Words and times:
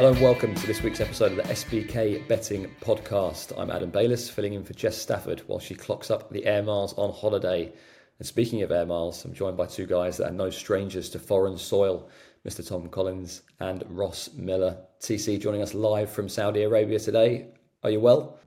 Hello 0.00 0.12
and 0.12 0.22
welcome 0.22 0.54
to 0.54 0.66
this 0.66 0.82
week's 0.82 1.02
episode 1.02 1.32
of 1.32 1.36
the 1.36 1.52
SBK 1.52 2.26
Betting 2.26 2.74
Podcast. 2.80 3.52
I'm 3.60 3.70
Adam 3.70 3.92
Baylis, 3.92 4.30
filling 4.30 4.54
in 4.54 4.64
for 4.64 4.72
Jess 4.72 4.96
Stafford 4.96 5.40
while 5.40 5.58
she 5.58 5.74
clocks 5.74 6.10
up 6.10 6.30
the 6.30 6.46
air 6.46 6.62
miles 6.62 6.94
on 6.94 7.12
holiday. 7.12 7.70
And 8.18 8.26
speaking 8.26 8.62
of 8.62 8.72
air 8.72 8.86
miles, 8.86 9.22
I'm 9.26 9.34
joined 9.34 9.58
by 9.58 9.66
two 9.66 9.84
guys 9.84 10.16
that 10.16 10.30
are 10.30 10.32
no 10.32 10.48
strangers 10.48 11.10
to 11.10 11.18
foreign 11.18 11.58
soil, 11.58 12.08
Mr. 12.48 12.66
Tom 12.66 12.88
Collins 12.88 13.42
and 13.60 13.84
Ross 13.90 14.30
Millar. 14.32 14.78
TC 15.02 15.38
joining 15.38 15.60
us 15.60 15.74
live 15.74 16.10
from 16.10 16.30
Saudi 16.30 16.62
Arabia 16.62 16.98
today. 16.98 17.48
Are 17.82 17.90
you 17.90 18.00
well? 18.00 18.38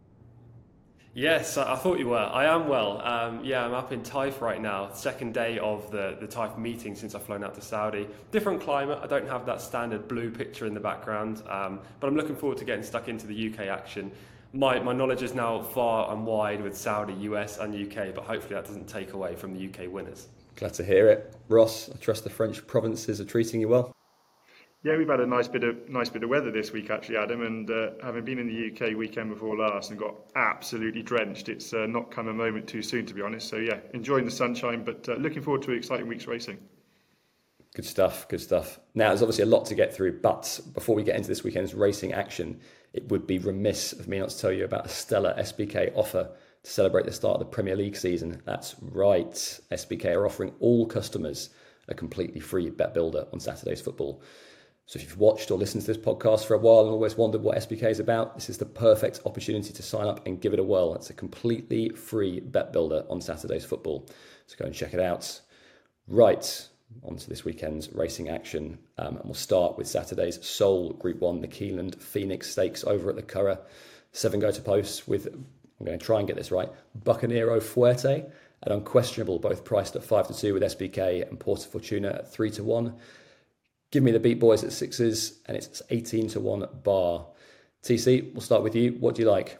Yes, 1.16 1.58
I 1.58 1.76
thought 1.76 2.00
you 2.00 2.08
were. 2.08 2.18
I 2.18 2.46
am 2.46 2.68
well. 2.68 3.00
Um, 3.02 3.46
yeah, 3.46 3.64
I'm 3.64 3.74
up 3.76 3.92
in 3.92 4.02
Taif 4.02 4.42
right 4.42 4.60
now. 4.60 4.92
Second 4.94 5.36
day 5.36 5.60
of 5.60 5.92
the, 5.92 6.18
the 6.20 6.26
Taif 6.26 6.58
meeting 6.58 6.96
since 6.96 7.14
I've 7.14 7.22
flown 7.22 7.44
out 7.44 7.54
to 7.54 7.62
Saudi. 7.62 8.08
Different 8.32 8.60
climate. 8.60 8.98
I 9.00 9.06
don't 9.06 9.28
have 9.28 9.46
that 9.46 9.62
standard 9.62 10.08
blue 10.08 10.32
picture 10.32 10.66
in 10.66 10.74
the 10.74 10.80
background, 10.80 11.44
um, 11.48 11.82
but 12.00 12.08
I'm 12.08 12.16
looking 12.16 12.36
forward 12.36 12.58
to 12.58 12.66
getting 12.66 12.84
stuck 12.84 13.10
into 13.10 13.28
the 13.28 13.54
UK 13.54 13.68
action. 13.68 14.12
My, 14.54 14.80
my 14.80 14.92
knowledge 14.92 15.22
is 15.22 15.36
now 15.36 15.62
far 15.62 16.12
and 16.12 16.26
wide 16.26 16.64
with 16.64 16.76
Saudi, 16.76 17.14
US, 17.14 17.60
and 17.60 17.76
UK, 17.76 18.16
but 18.16 18.24
hopefully 18.24 18.56
that 18.56 18.66
doesn't 18.66 18.88
take 18.88 19.14
away 19.14 19.36
from 19.36 19.54
the 19.54 19.68
UK 19.68 19.92
winners. 19.92 20.30
Glad 20.56 20.74
to 20.76 20.84
hear 20.84 21.10
it. 21.10 21.36
Ross, 21.48 21.92
I 21.94 21.98
trust 21.98 22.24
the 22.24 22.32
French 22.32 22.66
provinces 22.66 23.22
are 23.22 23.26
treating 23.26 23.62
you 23.62 23.68
well. 23.68 23.94
Yeah, 24.84 24.98
we've 24.98 25.08
had 25.08 25.22
a 25.22 25.26
nice 25.26 25.48
bit 25.48 25.64
of 25.64 25.88
nice 25.88 26.10
bit 26.10 26.24
of 26.24 26.30
weather 26.30 26.52
this 26.52 26.74
week, 26.74 26.90
actually, 26.90 27.16
Adam. 27.16 27.42
And 27.42 27.72
uh, 27.72 27.92
having 28.04 28.26
been 28.26 28.38
in 28.38 28.48
the 28.48 28.70
UK 28.70 28.98
weekend 28.98 29.30
before 29.30 29.58
last 29.58 29.92
and 29.92 29.98
got 30.00 30.14
absolutely 30.36 31.02
drenched, 31.02 31.48
it's 31.48 31.74
uh, 31.74 31.86
not 31.86 32.12
come 32.12 32.28
a 32.28 32.34
moment 32.34 32.68
too 32.68 32.82
soon, 32.82 33.06
to 33.06 33.14
be 33.14 33.22
honest. 33.22 33.48
So 33.48 33.56
yeah, 33.56 33.80
enjoying 33.94 34.26
the 34.26 34.32
sunshine, 34.32 34.84
but 34.84 35.08
uh, 35.08 35.14
looking 35.14 35.42
forward 35.42 35.62
to 35.64 35.72
an 35.72 35.78
exciting 35.78 36.08
week's 36.08 36.28
racing. 36.28 36.58
Good 37.74 37.86
stuff, 37.86 38.28
good 38.28 38.42
stuff. 38.42 38.78
Now, 38.94 39.08
there's 39.08 39.22
obviously 39.22 39.46
a 39.46 39.48
lot 39.48 39.66
to 39.68 39.76
get 39.76 39.96
through, 39.96 40.20
but 40.20 40.60
before 40.74 40.96
we 40.96 41.04
get 41.04 41.16
into 41.16 41.30
this 41.30 41.44
weekend's 41.46 41.74
racing 41.74 42.12
action, 42.12 42.60
it 42.92 43.08
would 43.10 43.26
be 43.26 43.40
remiss 43.40 43.94
of 43.94 44.08
me 44.10 44.20
not 44.20 44.30
to 44.30 44.38
tell 44.38 44.52
you 44.52 44.66
about 44.66 44.86
a 44.86 44.90
stellar 44.90 45.34
SBK 45.40 45.94
offer 45.96 46.30
to 46.64 46.70
celebrate 46.70 47.06
the 47.06 47.12
start 47.12 47.36
of 47.36 47.40
the 47.40 47.46
Premier 47.46 47.76
League 47.76 47.96
season. 47.96 48.42
That's 48.46 48.76
right, 48.82 49.32
SBK 49.32 50.14
are 50.14 50.26
offering 50.26 50.54
all 50.60 50.86
customers 50.86 51.50
a 51.88 51.94
completely 51.94 52.40
free 52.40 52.70
bet 52.70 52.94
builder 52.94 53.26
on 53.34 53.40
Saturday's 53.40 53.82
football. 53.82 54.22
So 54.86 55.00
if 55.00 55.04
you've 55.04 55.18
watched 55.18 55.50
or 55.50 55.58
listened 55.58 55.86
to 55.86 55.94
this 55.94 56.04
podcast 56.04 56.46
for 56.46 56.56
a 56.56 56.60
while 56.60 56.82
and 56.82 56.90
always 56.90 57.16
wondered 57.16 57.42
what 57.42 57.58
SBK 57.58 57.84
is 57.84 58.00
about, 58.00 58.36
this 58.36 58.50
is 58.50 58.58
the 58.58 58.66
perfect 58.66 59.22
opportunity 59.26 59.72
to 59.72 59.82
sign 59.84 60.08
up 60.08 60.26
and 60.28 60.42
give 60.42 60.54
it 60.54 60.60
a 60.60 60.64
whirl. 60.64 60.94
It's 60.96 61.10
a 61.10 61.14
completely 61.14 61.90
free 61.90 62.42
bet 62.42 62.74
builder 62.74 63.06
on 63.10 63.22
Saturday's 63.22 63.64
football. 63.64 64.06
So 64.48 64.56
go 64.60 64.66
and 64.66 64.76
check 64.76 64.94
it 64.94 65.00
out. 65.00 65.40
Right, 66.08 66.68
on 67.04 67.16
to 67.16 67.30
this 67.30 67.46
weekend's 67.46 67.92
racing 67.94 68.30
action. 68.30 68.78
Um, 68.98 69.16
and 69.16 69.26
we'll 69.26 69.34
start 69.34 69.78
with 69.78 69.88
Saturday's 69.88 70.46
sole 70.46 70.92
Group 70.94 71.22
1, 71.22 71.42
the 71.42 71.48
Keeneland 71.48 72.00
Phoenix 72.02 72.52
Stakes 72.52 72.84
over 72.84 73.10
at 73.10 73.16
the 73.16 73.24
Curragh. 73.24 73.60
Seven 74.12 74.40
go 74.40 74.52
to 74.52 74.62
posts 74.62 75.08
with, 75.08 75.28
I'm 75.28 75.86
going 75.86 75.98
to 75.98 76.06
try 76.06 76.20
and 76.20 76.28
get 76.28 76.36
this 76.36 76.52
right, 76.52 76.70
Bucanero 77.04 77.62
Fuerte 77.62 78.30
at 78.64 78.72
unquestionable, 78.72 79.40
both 79.40 79.64
priced 79.64 79.96
at 79.96 80.04
5 80.04 80.28
to 80.28 80.34
2 80.34 80.54
with 80.54 80.64
SBK 80.64 81.28
and 81.28 81.40
Porta 81.40 81.68
Fortuna 81.68 82.10
at 82.10 82.32
3 82.32 82.52
to 82.52 82.64
1. 82.64 82.94
Give 83.94 84.02
me 84.02 84.10
the 84.10 84.20
beat 84.20 84.40
boys 84.40 84.64
at 84.64 84.72
sixes, 84.72 85.40
and 85.46 85.56
it's 85.56 85.84
18 85.92 86.28
to 86.30 86.40
1 86.40 86.68
bar. 86.84 87.28
TC, 87.84 88.34
we'll 88.34 88.42
start 88.42 88.64
with 88.64 88.76
you. 88.76 88.94
What 88.94 89.14
do 89.14 89.22
you 89.22 89.30
like? 89.30 89.60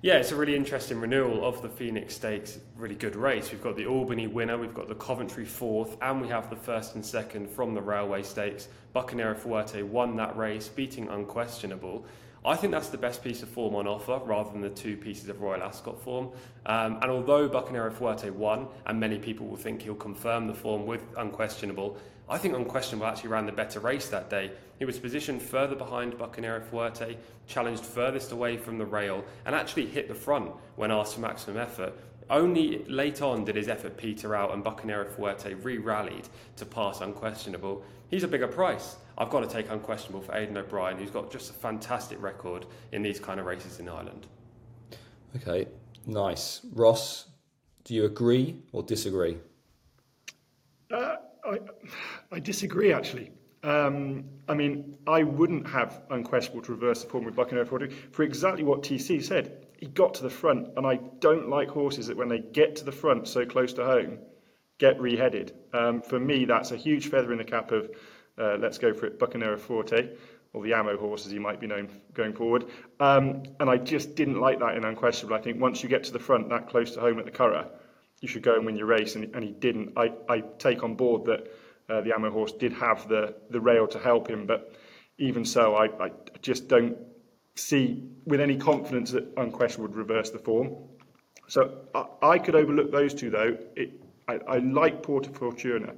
Yeah, 0.00 0.18
it's 0.18 0.30
a 0.30 0.36
really 0.36 0.54
interesting 0.54 1.00
renewal 1.00 1.44
of 1.44 1.60
the 1.60 1.68
Phoenix 1.68 2.14
Stakes. 2.14 2.60
Really 2.76 2.94
good 2.94 3.16
race. 3.16 3.50
We've 3.50 3.60
got 3.60 3.76
the 3.76 3.86
Albany 3.86 4.28
winner, 4.28 4.56
we've 4.56 4.72
got 4.72 4.86
the 4.86 4.94
Coventry 4.94 5.44
fourth, 5.44 5.96
and 6.02 6.22
we 6.22 6.28
have 6.28 6.48
the 6.50 6.54
first 6.54 6.94
and 6.94 7.04
second 7.04 7.50
from 7.50 7.74
the 7.74 7.82
Railway 7.82 8.22
Stakes. 8.22 8.68
Bucanero 8.94 9.36
Fuerte 9.36 9.82
won 9.82 10.14
that 10.14 10.36
race, 10.36 10.68
beating 10.68 11.08
Unquestionable. 11.08 12.06
I 12.44 12.54
think 12.54 12.72
that's 12.72 12.90
the 12.90 12.98
best 12.98 13.24
piece 13.24 13.42
of 13.42 13.48
form 13.48 13.74
on 13.74 13.88
offer 13.88 14.20
rather 14.24 14.52
than 14.52 14.60
the 14.60 14.68
two 14.68 14.96
pieces 14.96 15.28
of 15.30 15.40
Royal 15.40 15.64
Ascot 15.64 16.00
form. 16.00 16.30
Um, 16.66 16.98
and 17.02 17.10
although 17.10 17.48
Bucanero 17.48 17.92
Fuerte 17.92 18.30
won, 18.30 18.68
and 18.86 19.00
many 19.00 19.18
people 19.18 19.46
will 19.46 19.56
think 19.56 19.82
he'll 19.82 19.96
confirm 19.96 20.46
the 20.46 20.54
form 20.54 20.86
with 20.86 21.02
Unquestionable, 21.16 21.96
I 22.28 22.38
think 22.38 22.54
Unquestionable 22.56 23.06
actually 23.06 23.30
ran 23.30 23.44
the 23.44 23.52
better 23.52 23.80
race 23.80 24.08
that 24.08 24.30
day. 24.30 24.52
He 24.78 24.84
was 24.84 24.98
positioned 24.98 25.42
further 25.42 25.76
behind 25.76 26.14
Bucanero 26.14 26.62
Fuerte, 26.62 27.16
challenged 27.46 27.84
furthest 27.84 28.32
away 28.32 28.56
from 28.56 28.78
the 28.78 28.86
rail, 28.86 29.24
and 29.44 29.54
actually 29.54 29.86
hit 29.86 30.08
the 30.08 30.14
front 30.14 30.50
when 30.76 30.90
asked 30.90 31.14
for 31.14 31.20
maximum 31.20 31.58
effort. 31.58 31.92
Only 32.30 32.82
late 32.86 33.20
on 33.20 33.44
did 33.44 33.56
his 33.56 33.68
effort 33.68 33.98
peter 33.98 34.34
out 34.34 34.54
and 34.54 34.64
Bucanero 34.64 35.06
Fuerte 35.06 35.62
re-rallied 35.62 36.28
to 36.56 36.64
pass 36.64 37.02
Unquestionable. 37.02 37.84
He's 38.08 38.22
a 38.22 38.28
bigger 38.28 38.48
price. 38.48 38.96
I've 39.18 39.28
got 39.28 39.40
to 39.40 39.46
take 39.46 39.70
Unquestionable 39.70 40.22
for 40.22 40.34
Aidan 40.34 40.56
O'Brien, 40.56 40.96
who's 40.96 41.10
got 41.10 41.30
just 41.30 41.50
a 41.50 41.52
fantastic 41.52 42.20
record 42.22 42.64
in 42.92 43.02
these 43.02 43.20
kind 43.20 43.38
of 43.38 43.44
races 43.44 43.80
in 43.80 43.88
Ireland. 43.88 44.26
Okay, 45.36 45.68
nice. 46.06 46.62
Ross, 46.72 47.26
do 47.84 47.92
you 47.92 48.06
agree 48.06 48.62
or 48.72 48.82
disagree? 48.82 49.36
Uh, 50.90 51.16
I, 51.44 51.58
I 52.32 52.40
disagree, 52.40 52.92
actually. 52.92 53.32
Um, 53.62 54.24
I 54.48 54.54
mean, 54.54 54.98
I 55.06 55.22
wouldn't 55.22 55.66
have 55.68 56.02
unquestionable 56.10 56.62
to 56.62 56.72
reverse 56.72 57.02
the 57.02 57.08
form 57.08 57.24
with 57.24 57.34
Buckingham 57.34 57.66
for 57.66 58.22
exactly 58.22 58.62
what 58.62 58.82
TC 58.82 59.22
said. 59.22 59.66
He 59.78 59.86
got 59.86 60.14
to 60.14 60.22
the 60.22 60.30
front, 60.30 60.68
and 60.76 60.86
I 60.86 60.96
don't 61.20 61.48
like 61.48 61.68
horses 61.68 62.06
that 62.08 62.16
when 62.16 62.28
they 62.28 62.40
get 62.40 62.76
to 62.76 62.84
the 62.84 62.92
front 62.92 63.26
so 63.26 63.46
close 63.46 63.72
to 63.74 63.84
home, 63.84 64.18
get 64.78 64.98
reheaded. 64.98 65.52
Um, 65.72 66.02
for 66.02 66.20
me, 66.20 66.44
that's 66.44 66.72
a 66.72 66.76
huge 66.76 67.08
feather 67.08 67.32
in 67.32 67.38
the 67.38 67.44
cap 67.44 67.72
of, 67.72 67.90
uh, 68.38 68.56
let's 68.58 68.76
go 68.78 68.92
for 68.92 69.06
it, 69.06 69.18
Bucanero 69.18 69.58
Forte, 69.58 70.10
or 70.52 70.62
the 70.62 70.74
ammo 70.74 70.96
horse 70.98 71.24
as 71.26 71.32
he 71.32 71.38
might 71.38 71.60
be 71.60 71.66
known 71.66 71.88
going 72.12 72.34
forward. 72.34 72.66
Um, 73.00 73.44
and 73.60 73.70
I 73.70 73.78
just 73.78 74.14
didn't 74.14 74.40
like 74.40 74.58
that 74.60 74.76
in 74.76 74.84
Unquestionable. 74.84 75.36
I 75.36 75.40
think 75.40 75.60
once 75.60 75.82
you 75.82 75.88
get 75.88 76.04
to 76.04 76.12
the 76.12 76.18
front 76.18 76.48
that 76.50 76.68
close 76.68 76.92
to 76.92 77.00
home 77.00 77.18
at 77.18 77.24
the 77.24 77.30
Curragh, 77.30 77.68
you 78.24 78.28
should 78.28 78.42
go 78.42 78.54
and 78.54 78.64
win 78.64 78.74
your 78.74 78.86
race, 78.86 79.16
and, 79.16 79.34
and 79.34 79.44
he 79.44 79.50
didn't. 79.50 79.92
I, 79.98 80.10
I 80.30 80.40
take 80.58 80.82
on 80.82 80.94
board 80.94 81.26
that 81.26 81.46
uh, 81.90 82.00
the 82.00 82.14
ammo 82.14 82.30
horse 82.30 82.52
did 82.52 82.72
have 82.72 83.06
the, 83.06 83.34
the 83.50 83.60
rail 83.60 83.86
to 83.88 83.98
help 83.98 84.30
him, 84.30 84.46
but 84.46 84.74
even 85.18 85.44
so, 85.44 85.74
I, 85.76 86.06
I 86.06 86.10
just 86.40 86.66
don't 86.66 86.96
see 87.54 88.02
with 88.24 88.40
any 88.40 88.56
confidence 88.56 89.10
that 89.10 89.30
Unquestionable 89.36 89.88
would 89.88 89.96
reverse 89.98 90.30
the 90.30 90.38
form. 90.38 90.74
So 91.48 91.82
I, 91.94 92.06
I 92.22 92.38
could 92.38 92.54
overlook 92.54 92.90
those 92.90 93.12
two, 93.12 93.28
though. 93.28 93.58
It, 93.76 93.90
I, 94.26 94.38
I 94.48 94.58
like 94.60 95.02
Porta 95.02 95.28
Fortuna. 95.28 95.92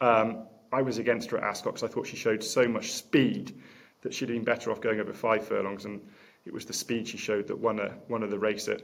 Um, 0.00 0.48
I 0.72 0.82
was 0.82 0.98
against 0.98 1.30
her 1.30 1.38
at 1.38 1.44
Ascot 1.44 1.74
because 1.74 1.88
I 1.88 1.92
thought 1.92 2.08
she 2.08 2.16
showed 2.16 2.42
so 2.42 2.66
much 2.66 2.90
speed 2.90 3.62
that 4.02 4.12
she'd 4.12 4.26
been 4.26 4.42
better 4.42 4.72
off 4.72 4.80
going 4.80 4.98
over 4.98 5.12
five 5.12 5.46
furlongs, 5.46 5.84
and 5.84 6.00
it 6.44 6.52
was 6.52 6.64
the 6.64 6.72
speed 6.72 7.06
she 7.06 7.16
showed 7.16 7.46
that 7.46 7.56
won 7.56 7.78
a 7.78 7.94
won 8.08 8.24
of 8.24 8.30
the 8.30 8.38
race 8.40 8.66
at 8.66 8.82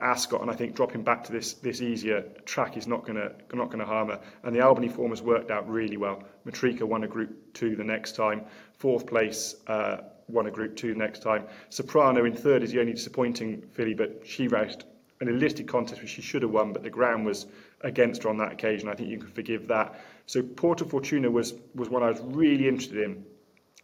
Ascot, 0.00 0.40
and 0.40 0.50
I 0.50 0.54
think 0.54 0.74
dropping 0.74 1.02
back 1.02 1.24
to 1.24 1.32
this 1.32 1.54
this 1.54 1.80
easier 1.80 2.22
track 2.44 2.76
is 2.76 2.86
not 2.86 3.04
going 3.04 3.16
to 3.16 3.32
not 3.54 3.66
going 3.66 3.78
to 3.78 3.86
harm 3.86 4.08
her. 4.08 4.20
And 4.44 4.54
the 4.54 4.60
Albany 4.60 4.88
form 4.88 5.10
has 5.10 5.22
worked 5.22 5.50
out 5.50 5.68
really 5.68 5.96
well. 5.96 6.22
Matrika 6.46 6.82
won 6.82 7.04
a 7.04 7.08
Group 7.08 7.52
Two 7.54 7.76
the 7.76 7.84
next 7.84 8.16
time, 8.16 8.44
fourth 8.72 9.06
place. 9.06 9.56
Uh, 9.66 9.98
won 10.28 10.46
a 10.46 10.50
Group 10.50 10.76
Two 10.76 10.94
next 10.94 11.22
time. 11.22 11.44
Soprano 11.70 12.24
in 12.24 12.34
third 12.34 12.62
is 12.62 12.72
the 12.72 12.80
only 12.80 12.92
disappointing 12.92 13.62
filly, 13.72 13.94
but 13.94 14.22
she 14.24 14.48
raced 14.48 14.84
an 15.20 15.28
illicit 15.28 15.68
contest 15.68 16.00
which 16.00 16.10
she 16.10 16.22
should 16.22 16.42
have 16.42 16.50
won, 16.50 16.72
but 16.72 16.82
the 16.82 16.90
ground 16.90 17.26
was 17.26 17.46
against 17.82 18.22
her 18.22 18.30
on 18.30 18.38
that 18.38 18.52
occasion. 18.52 18.88
I 18.88 18.94
think 18.94 19.10
you 19.10 19.18
can 19.18 19.30
forgive 19.30 19.68
that. 19.68 20.00
So 20.26 20.42
Porta 20.42 20.84
Fortuna 20.84 21.30
was 21.30 21.54
was 21.74 21.88
one 21.88 22.02
I 22.02 22.10
was 22.10 22.20
really 22.22 22.68
interested 22.68 22.98
in, 22.98 23.24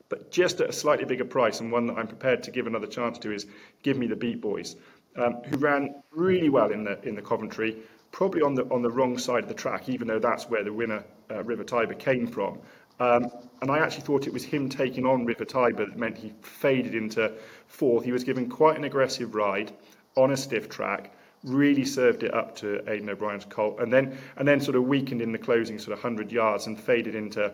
but 0.09 0.31
just 0.31 0.61
at 0.61 0.71
a 0.71 0.73
slightly 0.73 1.05
bigger 1.05 1.25
price, 1.25 1.61
and 1.61 1.73
one 1.73 1.87
that 1.89 1.99
I'm 1.99 2.07
prepared 2.07 2.43
to 2.45 2.51
give 2.51 2.67
another 2.67 2.87
chance 2.87 3.19
to 3.19 3.33
is 3.33 3.47
Give 3.83 3.99
Me 3.99 4.07
the 4.07 4.17
Beat 4.17 4.41
Boys 4.41 4.77
um, 5.17 5.35
who 5.45 5.57
ran 5.59 6.03
really 6.11 6.49
well 6.49 6.71
in 6.71 6.85
the 6.85 7.01
in 7.07 7.15
the 7.15 7.23
Coventry, 7.23 7.77
probably 8.13 8.43
on 8.43 8.55
the 8.55 8.65
on 8.65 8.83
the 8.83 8.91
wrong 8.91 9.19
side 9.19 9.43
of 9.43 9.49
the 9.49 9.55
track, 9.55 9.89
even 9.89 10.09
though 10.09 10.19
that's 10.19 10.49
where 10.49 10.65
the 10.65 10.73
winner 10.73 11.05
uh, 11.31 11.43
River 11.45 11.65
Tiber 11.65 11.95
came 11.95 12.27
from. 12.27 12.59
Um, 12.99 13.31
and 13.61 13.71
I 13.71 13.79
actually 13.79 14.03
thought 14.03 14.27
it 14.27 14.33
was 14.33 14.45
him 14.45 14.69
taking 14.69 15.05
on 15.05 15.27
River 15.27 15.45
Tiber 15.45 15.87
that 15.87 15.99
meant 15.99 16.17
he 16.17 16.33
faded 16.41 16.95
into 16.95 17.33
fourth. 17.67 18.05
He 18.05 18.13
was 18.13 18.25
given 18.25 18.49
quite 18.49 18.77
an 18.77 18.85
aggressive 18.85 19.35
ride 19.35 19.73
on 20.17 20.31
a 20.31 20.37
stiff 20.37 20.69
track, 20.69 21.13
really 21.45 21.85
served 21.85 22.23
it 22.23 22.33
up 22.33 22.57
to 22.57 22.83
Aidan 22.91 23.11
O'Brien's 23.11 23.45
colt, 23.45 23.81
and 23.81 23.93
then 23.93 24.17
and 24.37 24.49
then 24.49 24.61
sort 24.61 24.77
of 24.77 24.85
weakened 24.85 25.21
in 25.21 25.33
the 25.33 25.39
closing 25.39 25.79
sort 25.79 25.93
of 25.93 26.03
100 26.03 26.33
yards 26.33 26.67
and 26.67 26.81
faded 26.81 27.15
into 27.15 27.53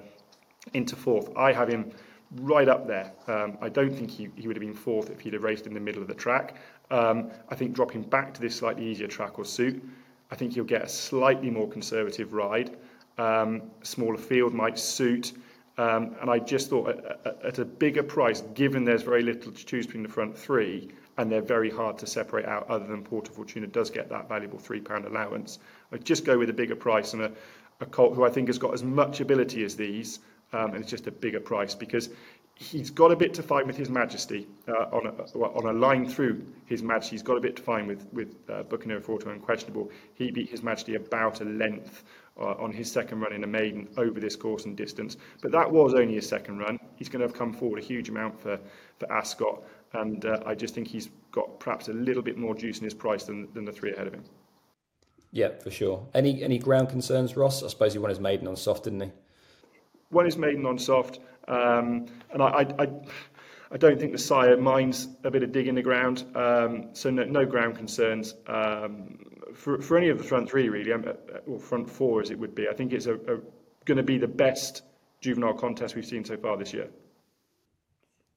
into 0.75 0.95
fourth. 0.95 1.29
I 1.37 1.53
have 1.53 1.69
him 1.69 1.91
right 2.37 2.69
up 2.69 2.87
there. 2.87 3.13
Um, 3.27 3.59
I 3.61 3.69
don't 3.69 3.95
think 3.95 4.11
he, 4.11 4.29
he 4.37 4.47
would 4.47 4.57
have 4.57 4.63
been 4.63 4.75
fourth 4.75 5.11
if 5.11 5.21
he'd 5.21 5.35
have 5.35 5.43
raced 5.43 5.67
in 5.67 5.75
the 5.75 5.81
middle 5.81 6.01
of 6.01 6.09
the 6.09 6.15
track. 6.15 6.57
Um, 6.93 7.31
I 7.49 7.55
think 7.55 7.73
dropping 7.73 8.03
back 8.03 8.35
to 8.35 8.41
this 8.41 8.55
slightly 8.55 8.87
easier 8.87 9.09
track 9.09 9.39
or 9.39 9.45
suit, 9.45 9.83
I 10.31 10.37
think 10.37 10.55
you'll 10.55 10.67
get 10.67 10.83
a 10.83 10.89
slightly 10.89 11.51
more 11.51 11.69
conservative 11.69 12.35
ride. 12.35 12.77
Um, 13.19 13.63
smaller 13.83 14.19
field 14.19 14.53
might 14.53 14.79
suit. 14.79 15.33
Um, 15.79 16.15
and 16.21 16.31
I 16.31 16.39
just 16.39 16.69
thought 16.69 17.03
at, 17.45 17.59
a 17.59 17.65
bigger 17.65 18.03
price, 18.03 18.43
given 18.55 18.85
there's 18.85 19.03
very 19.03 19.23
little 19.23 19.53
to 19.53 19.65
choose 19.65 19.87
between 19.87 20.03
the 20.03 20.09
front 20.09 20.37
three, 20.37 20.91
and 21.17 21.33
they're 21.33 21.41
very 21.41 21.71
hard 21.71 21.97
to 21.99 22.07
separate 22.07 22.45
out 22.45 22.69
other 22.69 22.87
than 22.87 23.03
Porta 23.03 23.33
Fortuna 23.33 23.67
does 23.67 23.91
get 23.91 24.11
that 24.11 24.29
valuable 24.29 24.59
£3 24.59 25.07
allowance. 25.07 25.59
I'd 25.93 26.05
just 26.05 26.27
go 26.27 26.39
with 26.39 26.51
a 26.51 26.53
bigger 26.53 26.77
price 26.77 27.15
and 27.15 27.23
a, 27.23 27.33
colt 27.91 28.15
who 28.15 28.23
I 28.23 28.31
think 28.31 28.47
has 28.49 28.59
got 28.59 28.73
as 28.75 28.85
much 28.85 29.21
ability 29.21 29.65
as 29.65 29.75
these, 29.75 30.21
and 30.53 30.77
it's 30.77 30.91
just 30.91 31.09
a 31.09 31.11
bigger 31.11 31.41
price 31.41 31.75
because 31.75 32.11
he's 32.63 32.91
got 32.91 33.13
a 33.13 33.17
bit 33.17 33.35
to 33.35 33.43
fight 33.43 33.67
with 33.67 33.77
His 33.77 33.91
Majesty 33.91 34.47
uh, 34.69 34.97
on, 34.97 35.07
a, 35.07 35.39
on 35.39 35.67
a 35.67 35.79
line 35.79 36.09
through 36.09 36.45
His 36.67 36.83
Majesty. 36.83 37.17
He's 37.17 37.23
got 37.23 37.37
a 37.37 37.41
bit 37.41 37.57
to 37.57 37.63
fight 37.63 37.87
with 37.87 38.07
with 38.13 38.37
uh, 38.51 38.63
Buccaneer 38.63 39.03
unquestionable. 39.27 39.91
He 40.15 40.31
beat 40.31 40.49
His 40.49 40.63
Majesty 40.63 40.95
about 40.95 41.41
a 41.41 41.45
length 41.45 42.05
uh, 42.39 42.55
on 42.59 42.73
his 42.73 42.91
second 42.91 43.21
run 43.21 43.33
in 43.33 43.45
a 43.45 43.47
maiden 43.47 43.89
over 43.97 44.21
this 44.21 44.37
course 44.37 44.65
and 44.65 44.77
distance. 44.77 45.17
But 45.43 45.53
that 45.53 45.71
was 45.71 45.95
only 45.95 46.15
his 46.15 46.29
second 46.29 46.59
run. 46.59 46.79
He's 46.97 47.09
going 47.09 47.21
to 47.21 47.27
have 47.27 47.37
come 47.37 47.53
forward 47.53 47.79
a 47.79 47.85
huge 47.85 48.09
amount 48.09 48.41
for 48.41 48.59
for 48.99 49.13
Ascot, 49.13 49.63
and 49.95 50.25
uh, 50.25 50.41
I 50.47 50.55
just 50.55 50.75
think 50.75 50.89
he's 50.89 51.11
got 51.31 51.59
perhaps 51.61 51.89
a 51.89 51.93
little 51.93 52.23
bit 52.23 52.37
more 52.37 52.55
juice 52.55 52.79
in 52.79 52.85
his 52.85 52.95
price 52.95 53.25
than 53.25 53.53
than 53.55 53.65
the 53.65 53.73
three 53.73 53.93
ahead 53.93 54.07
of 54.07 54.15
him. 54.15 54.25
Yeah, 55.31 55.51
for 55.63 55.71
sure. 55.71 56.07
Any 56.15 56.43
any 56.43 56.59
ground 56.59 56.89
concerns, 56.89 57.37
Ross? 57.37 57.63
I 57.63 57.69
suppose 57.69 57.93
he 57.93 57.99
won 57.99 58.11
his 58.11 58.21
maiden 58.21 58.47
on 58.47 58.57
soft, 58.57 58.85
didn't 58.85 59.01
he? 59.01 59.13
One 60.13 60.27
is 60.27 60.37
maiden 60.37 60.67
on 60.67 60.79
soft, 60.79 61.21
um, 61.49 62.07
and 62.33 62.43
I, 62.43 62.67
I, 62.79 62.87
I, 63.71 63.77
don't 63.79 63.99
think 63.99 64.13
the 64.13 64.19
sire 64.19 64.59
minds 64.59 65.09
a 65.25 65.31
bit 65.31 65.43
of 65.43 65.53
dig 65.53 65.69
in 65.69 65.75
the 65.75 65.83
ground, 65.83 66.27
um, 66.35 66.91
so 66.93 67.09
no, 67.09 67.25
no, 67.25 67.47
ground 67.47 67.77
concerns 67.77 68.35
um, 68.47 69.19
for, 69.55 69.81
for 69.81 69.97
any 69.97 70.11
of 70.11 70.19
the 70.19 70.25
front 70.25 70.51
three, 70.51 70.69
really, 70.69 70.93
um, 70.93 71.07
uh, 71.09 71.39
or 71.51 71.59
front 71.59 71.89
four 71.89 72.21
as 72.21 72.31
it 72.31 72.39
would 72.39 72.55
be. 72.55 72.69
I 72.69 72.75
think 72.75 72.93
it's 72.93 73.07
going 73.07 73.97
to 73.97 74.03
be 74.03 74.19
the 74.19 74.29
best 74.29 74.83
juvenile 75.23 75.55
contest 75.55 75.95
we've 75.95 76.05
seen 76.05 76.27
so 76.27 76.37
far 76.37 76.59
this 76.59 76.75
year. 76.75 76.89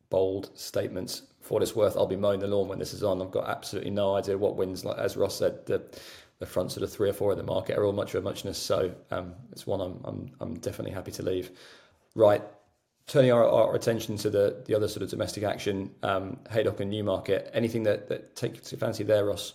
Bold 0.10 0.52
statements. 0.58 1.24
For 1.42 1.56
what 1.56 1.64
it's 1.64 1.76
worth, 1.76 1.98
I'll 1.98 2.08
be 2.08 2.16
mowing 2.16 2.40
the 2.40 2.48
lawn 2.48 2.70
when 2.70 2.80
this 2.80 2.94
is 2.94 3.04
on. 3.04 3.22
I've 3.22 3.32
got 3.32 3.50
absolutely 3.50 3.92
no 3.92 4.16
idea 4.16 4.38
what 4.38 4.56
wins. 4.56 4.86
Like 4.86 4.98
as 4.98 5.18
Ross 5.18 5.38
said, 5.38 5.66
the 5.66 5.84
the 6.40 6.46
front 6.46 6.72
sort 6.72 6.84
of 6.84 6.92
three 6.92 7.10
or 7.10 7.14
four 7.14 7.32
in 7.32 7.38
the 7.38 7.44
market 7.44 7.78
are 7.78 7.86
all 7.86 7.94
much 7.94 8.14
of 8.14 8.24
a 8.24 8.28
muchness. 8.28 8.58
So 8.58 8.94
um, 9.12 9.34
it's 9.52 9.66
one 9.66 9.82
I'm, 9.82 10.00
I'm, 10.04 10.32
I'm 10.40 10.54
definitely 10.60 10.92
happy 10.92 11.12
to 11.12 11.24
leave. 11.24 11.52
Right, 12.14 12.42
turning 13.08 13.32
our, 13.32 13.48
our 13.48 13.76
attention 13.76 14.18
to 14.18 14.30
the, 14.30 14.64
the 14.66 14.76
other 14.76 14.88
sort 14.88 15.04
of 15.04 15.10
domestic 15.10 15.44
action, 15.44 15.92
um, 16.04 16.38
Haydock 16.50 16.80
and 16.80 16.90
Newmarket. 16.90 17.50
Anything 17.54 17.84
that, 17.84 18.10
that 18.10 18.36
takes 18.36 18.72
your 18.72 18.80
fancy 18.80 19.04
there, 19.04 19.26
Ross? 19.26 19.54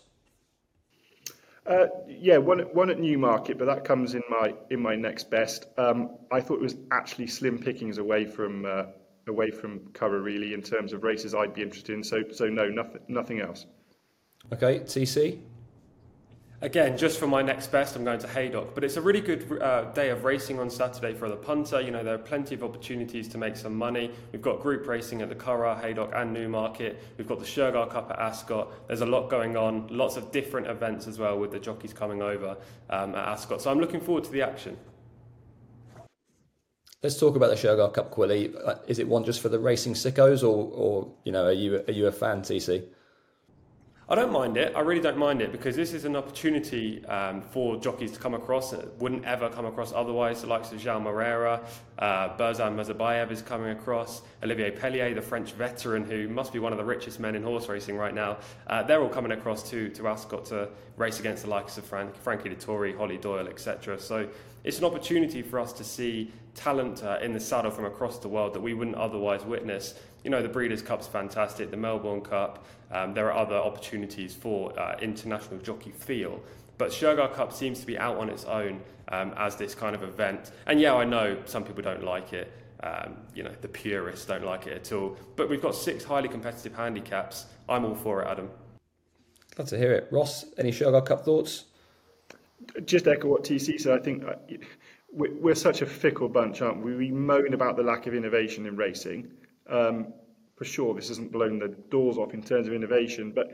Uh, 1.66 1.86
yeah, 2.08 2.38
one 2.38 2.60
one 2.72 2.90
at 2.90 2.98
Newmarket, 2.98 3.58
but 3.58 3.66
that 3.66 3.84
comes 3.84 4.14
in 4.14 4.22
my 4.30 4.54
in 4.70 4.80
my 4.80 4.96
next 4.96 5.30
best. 5.30 5.66
Um, 5.76 6.16
I 6.32 6.40
thought 6.40 6.54
it 6.54 6.62
was 6.62 6.76
actually 6.90 7.26
slim 7.26 7.58
pickings 7.58 7.98
away 7.98 8.24
from 8.24 8.64
uh, 8.64 8.84
away 9.28 9.50
from 9.50 9.80
Curragh 9.92 10.24
really 10.24 10.54
in 10.54 10.62
terms 10.62 10.92
of 10.92 11.04
races 11.04 11.34
I'd 11.34 11.54
be 11.54 11.62
interested 11.62 11.94
in. 11.94 12.02
So 12.02 12.22
so 12.32 12.48
no, 12.48 12.68
nothing 12.68 13.02
nothing 13.08 13.40
else. 13.40 13.66
Okay, 14.52 14.80
TC. 14.80 15.38
Again, 16.62 16.98
just 16.98 17.18
for 17.18 17.26
my 17.26 17.40
next 17.40 17.68
best, 17.72 17.96
I'm 17.96 18.04
going 18.04 18.18
to 18.18 18.28
Haydock. 18.28 18.74
But 18.74 18.84
it's 18.84 18.98
a 18.98 19.00
really 19.00 19.22
good 19.22 19.62
uh, 19.62 19.84
day 19.92 20.10
of 20.10 20.24
racing 20.24 20.58
on 20.60 20.68
Saturday 20.68 21.14
for 21.14 21.26
the 21.30 21.36
punter. 21.36 21.80
You 21.80 21.90
know, 21.90 22.04
there 22.04 22.14
are 22.14 22.18
plenty 22.18 22.54
of 22.54 22.62
opportunities 22.62 23.28
to 23.28 23.38
make 23.38 23.56
some 23.56 23.74
money. 23.74 24.10
We've 24.30 24.42
got 24.42 24.60
group 24.60 24.86
racing 24.86 25.22
at 25.22 25.30
the 25.30 25.34
Curragh, 25.34 25.80
Haydock, 25.80 26.12
and 26.14 26.34
Newmarket. 26.34 27.02
We've 27.16 27.26
got 27.26 27.38
the 27.38 27.46
Shergar 27.46 27.88
Cup 27.88 28.10
at 28.10 28.18
Ascot. 28.18 28.70
There's 28.88 29.00
a 29.00 29.06
lot 29.06 29.30
going 29.30 29.56
on, 29.56 29.88
lots 29.88 30.18
of 30.18 30.30
different 30.32 30.66
events 30.66 31.06
as 31.06 31.18
well 31.18 31.38
with 31.38 31.50
the 31.50 31.58
jockeys 31.58 31.94
coming 31.94 32.20
over 32.20 32.58
um, 32.90 33.14
at 33.14 33.28
Ascot. 33.28 33.62
So 33.62 33.70
I'm 33.70 33.80
looking 33.80 34.00
forward 34.00 34.24
to 34.24 34.30
the 34.30 34.42
action. 34.42 34.76
Let's 37.02 37.18
talk 37.18 37.36
about 37.36 37.48
the 37.48 37.56
Shergar 37.56 37.94
Cup 37.94 38.10
quickly. 38.10 38.52
Uh, 38.62 38.74
is 38.86 38.98
it 38.98 39.08
one 39.08 39.24
just 39.24 39.40
for 39.40 39.48
the 39.48 39.58
racing 39.58 39.94
sickos, 39.94 40.42
or, 40.42 40.70
or 40.74 41.10
you 41.24 41.32
know, 41.32 41.46
are 41.46 41.52
you 41.52 41.82
are 41.88 41.92
you 41.92 42.06
a 42.06 42.12
fan, 42.12 42.42
TC? 42.42 42.84
I 44.12 44.16
don't 44.16 44.32
mind 44.32 44.56
it. 44.56 44.72
I 44.74 44.80
really 44.80 45.00
don't 45.00 45.18
mind 45.18 45.40
it 45.40 45.52
because 45.52 45.76
this 45.76 45.92
is 45.92 46.04
an 46.04 46.16
opportunity 46.16 47.04
um, 47.06 47.40
for 47.40 47.76
jockeys 47.76 48.10
to 48.10 48.18
come 48.18 48.34
across 48.34 48.72
that 48.72 49.00
wouldn't 49.00 49.24
ever 49.24 49.48
come 49.48 49.66
across 49.66 49.92
otherwise. 49.92 50.40
The 50.40 50.48
likes 50.48 50.72
of 50.72 50.80
João 50.80 51.02
Moreira, 51.02 51.60
uh, 51.96 52.36
Bauyrzhan 52.36 52.74
Murzabayev 52.74 53.30
is 53.30 53.40
coming 53.40 53.70
across, 53.70 54.22
Olivier 54.42 54.72
Peslier, 54.72 55.14
the 55.14 55.22
French 55.22 55.52
veteran 55.52 56.02
who 56.04 56.26
must 56.26 56.52
be 56.52 56.58
one 56.58 56.72
of 56.72 56.78
the 56.78 56.84
richest 56.84 57.20
men 57.20 57.36
in 57.36 57.44
horse 57.44 57.68
racing 57.68 57.96
right 57.96 58.12
now. 58.12 58.38
Uh, 58.66 58.82
they're 58.82 59.00
all 59.00 59.08
coming 59.08 59.30
across 59.30 59.70
to, 59.70 59.88
to 59.90 60.08
Ascot 60.08 60.44
to 60.46 60.68
race 60.96 61.20
against 61.20 61.44
the 61.44 61.48
likes 61.48 61.78
of 61.78 61.84
Frank, 61.84 62.16
Frankie 62.16 62.48
Dettori, 62.48 62.96
Holly 62.96 63.16
Doyle, 63.16 63.46
etc. 63.46 63.96
So 63.96 64.28
it's 64.64 64.78
an 64.78 64.86
opportunity 64.86 65.40
for 65.40 65.60
us 65.60 65.72
to 65.74 65.84
see 65.84 66.32
talent 66.54 67.04
uh, 67.04 67.18
in 67.22 67.32
the 67.32 67.40
saddle 67.40 67.70
from 67.70 67.84
across 67.84 68.18
the 68.18 68.28
world 68.28 68.54
that 68.54 68.60
we 68.60 68.74
wouldn't 68.74 68.96
otherwise 68.96 69.44
witness. 69.44 69.94
You 70.24 70.30
know, 70.30 70.42
the 70.42 70.48
Breeders' 70.48 70.82
Cup's 70.82 71.06
fantastic, 71.06 71.70
the 71.70 71.76
Melbourne 71.76 72.20
Cup, 72.20 72.64
um, 72.90 73.14
there 73.14 73.30
are 73.30 73.38
other 73.38 73.56
opportunities 73.56 74.34
for 74.34 74.78
uh, 74.78 74.96
international 75.00 75.60
jockey 75.60 75.92
feel. 75.92 76.40
But 76.78 76.90
Shergar 76.90 77.32
Cup 77.34 77.52
seems 77.52 77.80
to 77.80 77.86
be 77.86 77.98
out 77.98 78.16
on 78.16 78.28
its 78.28 78.44
own 78.44 78.80
um, 79.08 79.34
as 79.36 79.56
this 79.56 79.74
kind 79.74 79.94
of 79.94 80.02
event. 80.02 80.52
And 80.66 80.80
yeah, 80.80 80.94
I 80.94 81.04
know 81.04 81.36
some 81.44 81.62
people 81.62 81.82
don't 81.82 82.02
like 82.02 82.32
it. 82.32 82.52
Um, 82.82 83.16
you 83.34 83.42
know, 83.42 83.52
the 83.60 83.68
purists 83.68 84.24
don't 84.24 84.44
like 84.44 84.66
it 84.66 84.72
at 84.72 84.92
all. 84.92 85.16
But 85.36 85.50
we've 85.50 85.60
got 85.60 85.74
six 85.74 86.04
highly 86.04 86.28
competitive 86.28 86.74
handicaps. 86.74 87.46
I'm 87.68 87.84
all 87.84 87.94
for 87.94 88.22
it, 88.22 88.28
Adam. 88.28 88.50
Glad 89.54 89.68
to 89.68 89.78
hear 89.78 89.92
it. 89.92 90.08
Ross, 90.10 90.46
any 90.56 90.70
Shergar 90.70 91.04
Cup 91.04 91.24
thoughts? 91.24 91.66
Just 92.84 93.06
echo 93.06 93.28
what 93.28 93.44
TC 93.44 93.80
said. 93.80 94.00
I 94.00 94.02
think 94.02 94.24
uh, 94.24 94.34
we're 95.12 95.54
such 95.54 95.82
a 95.82 95.86
fickle 95.86 96.28
bunch, 96.28 96.62
aren't 96.62 96.82
we? 96.82 96.94
We 96.94 97.10
moan 97.10 97.52
about 97.52 97.76
the 97.76 97.82
lack 97.82 98.06
of 98.06 98.14
innovation 98.14 98.66
in 98.66 98.76
racing. 98.76 99.30
Um, 99.68 100.12
for 100.56 100.64
sure, 100.64 100.94
this 100.94 101.08
hasn't 101.08 101.32
blown 101.32 101.58
the 101.58 101.68
doors 101.68 102.18
off 102.18 102.34
in 102.34 102.42
terms 102.42 102.66
of 102.66 102.74
innovation, 102.74 103.32
but 103.32 103.52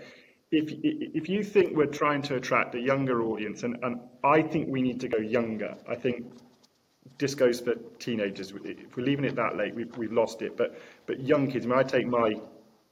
if 0.50 0.72
if 0.82 1.28
you 1.28 1.42
think 1.42 1.76
we're 1.76 1.86
trying 1.86 2.22
to 2.22 2.36
attract 2.36 2.74
a 2.74 2.80
younger 2.80 3.22
audience, 3.22 3.62
and, 3.62 3.76
and 3.82 4.00
I 4.24 4.42
think 4.42 4.68
we 4.68 4.82
need 4.82 5.00
to 5.00 5.08
go 5.08 5.18
younger. 5.18 5.76
I 5.88 5.94
think 5.94 6.26
this 7.18 7.34
goes 7.34 7.60
for 7.60 7.74
teenagers. 7.98 8.52
If 8.64 8.96
we're 8.96 9.04
leaving 9.04 9.24
it 9.24 9.36
that 9.36 9.56
late, 9.56 9.74
we've, 9.74 9.96
we've 9.96 10.12
lost 10.12 10.42
it. 10.42 10.56
But 10.56 10.78
but 11.06 11.20
young 11.20 11.50
kids, 11.50 11.66
I 11.66 11.68
mean, 11.68 11.78
I 11.78 11.82
take 11.82 12.06
my 12.06 12.36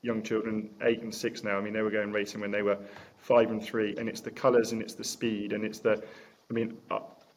young 0.02 0.22
children, 0.22 0.70
eight 0.82 1.02
and 1.02 1.14
six 1.14 1.44
now. 1.44 1.58
I 1.58 1.60
mean, 1.60 1.72
they 1.72 1.82
were 1.82 1.90
going 1.90 2.12
racing 2.12 2.40
when 2.40 2.50
they 2.50 2.62
were 2.62 2.78
five 3.19 3.50
and 3.50 3.62
three, 3.62 3.96
and 3.96 4.08
it's 4.08 4.20
the 4.20 4.31
colours 4.31 4.72
and 4.72 4.82
it's 4.82 4.94
the 4.94 5.05
speed 5.05 5.52
and 5.52 5.64
it's 5.64 5.78
the. 5.78 6.02
I 6.50 6.52
mean, 6.52 6.76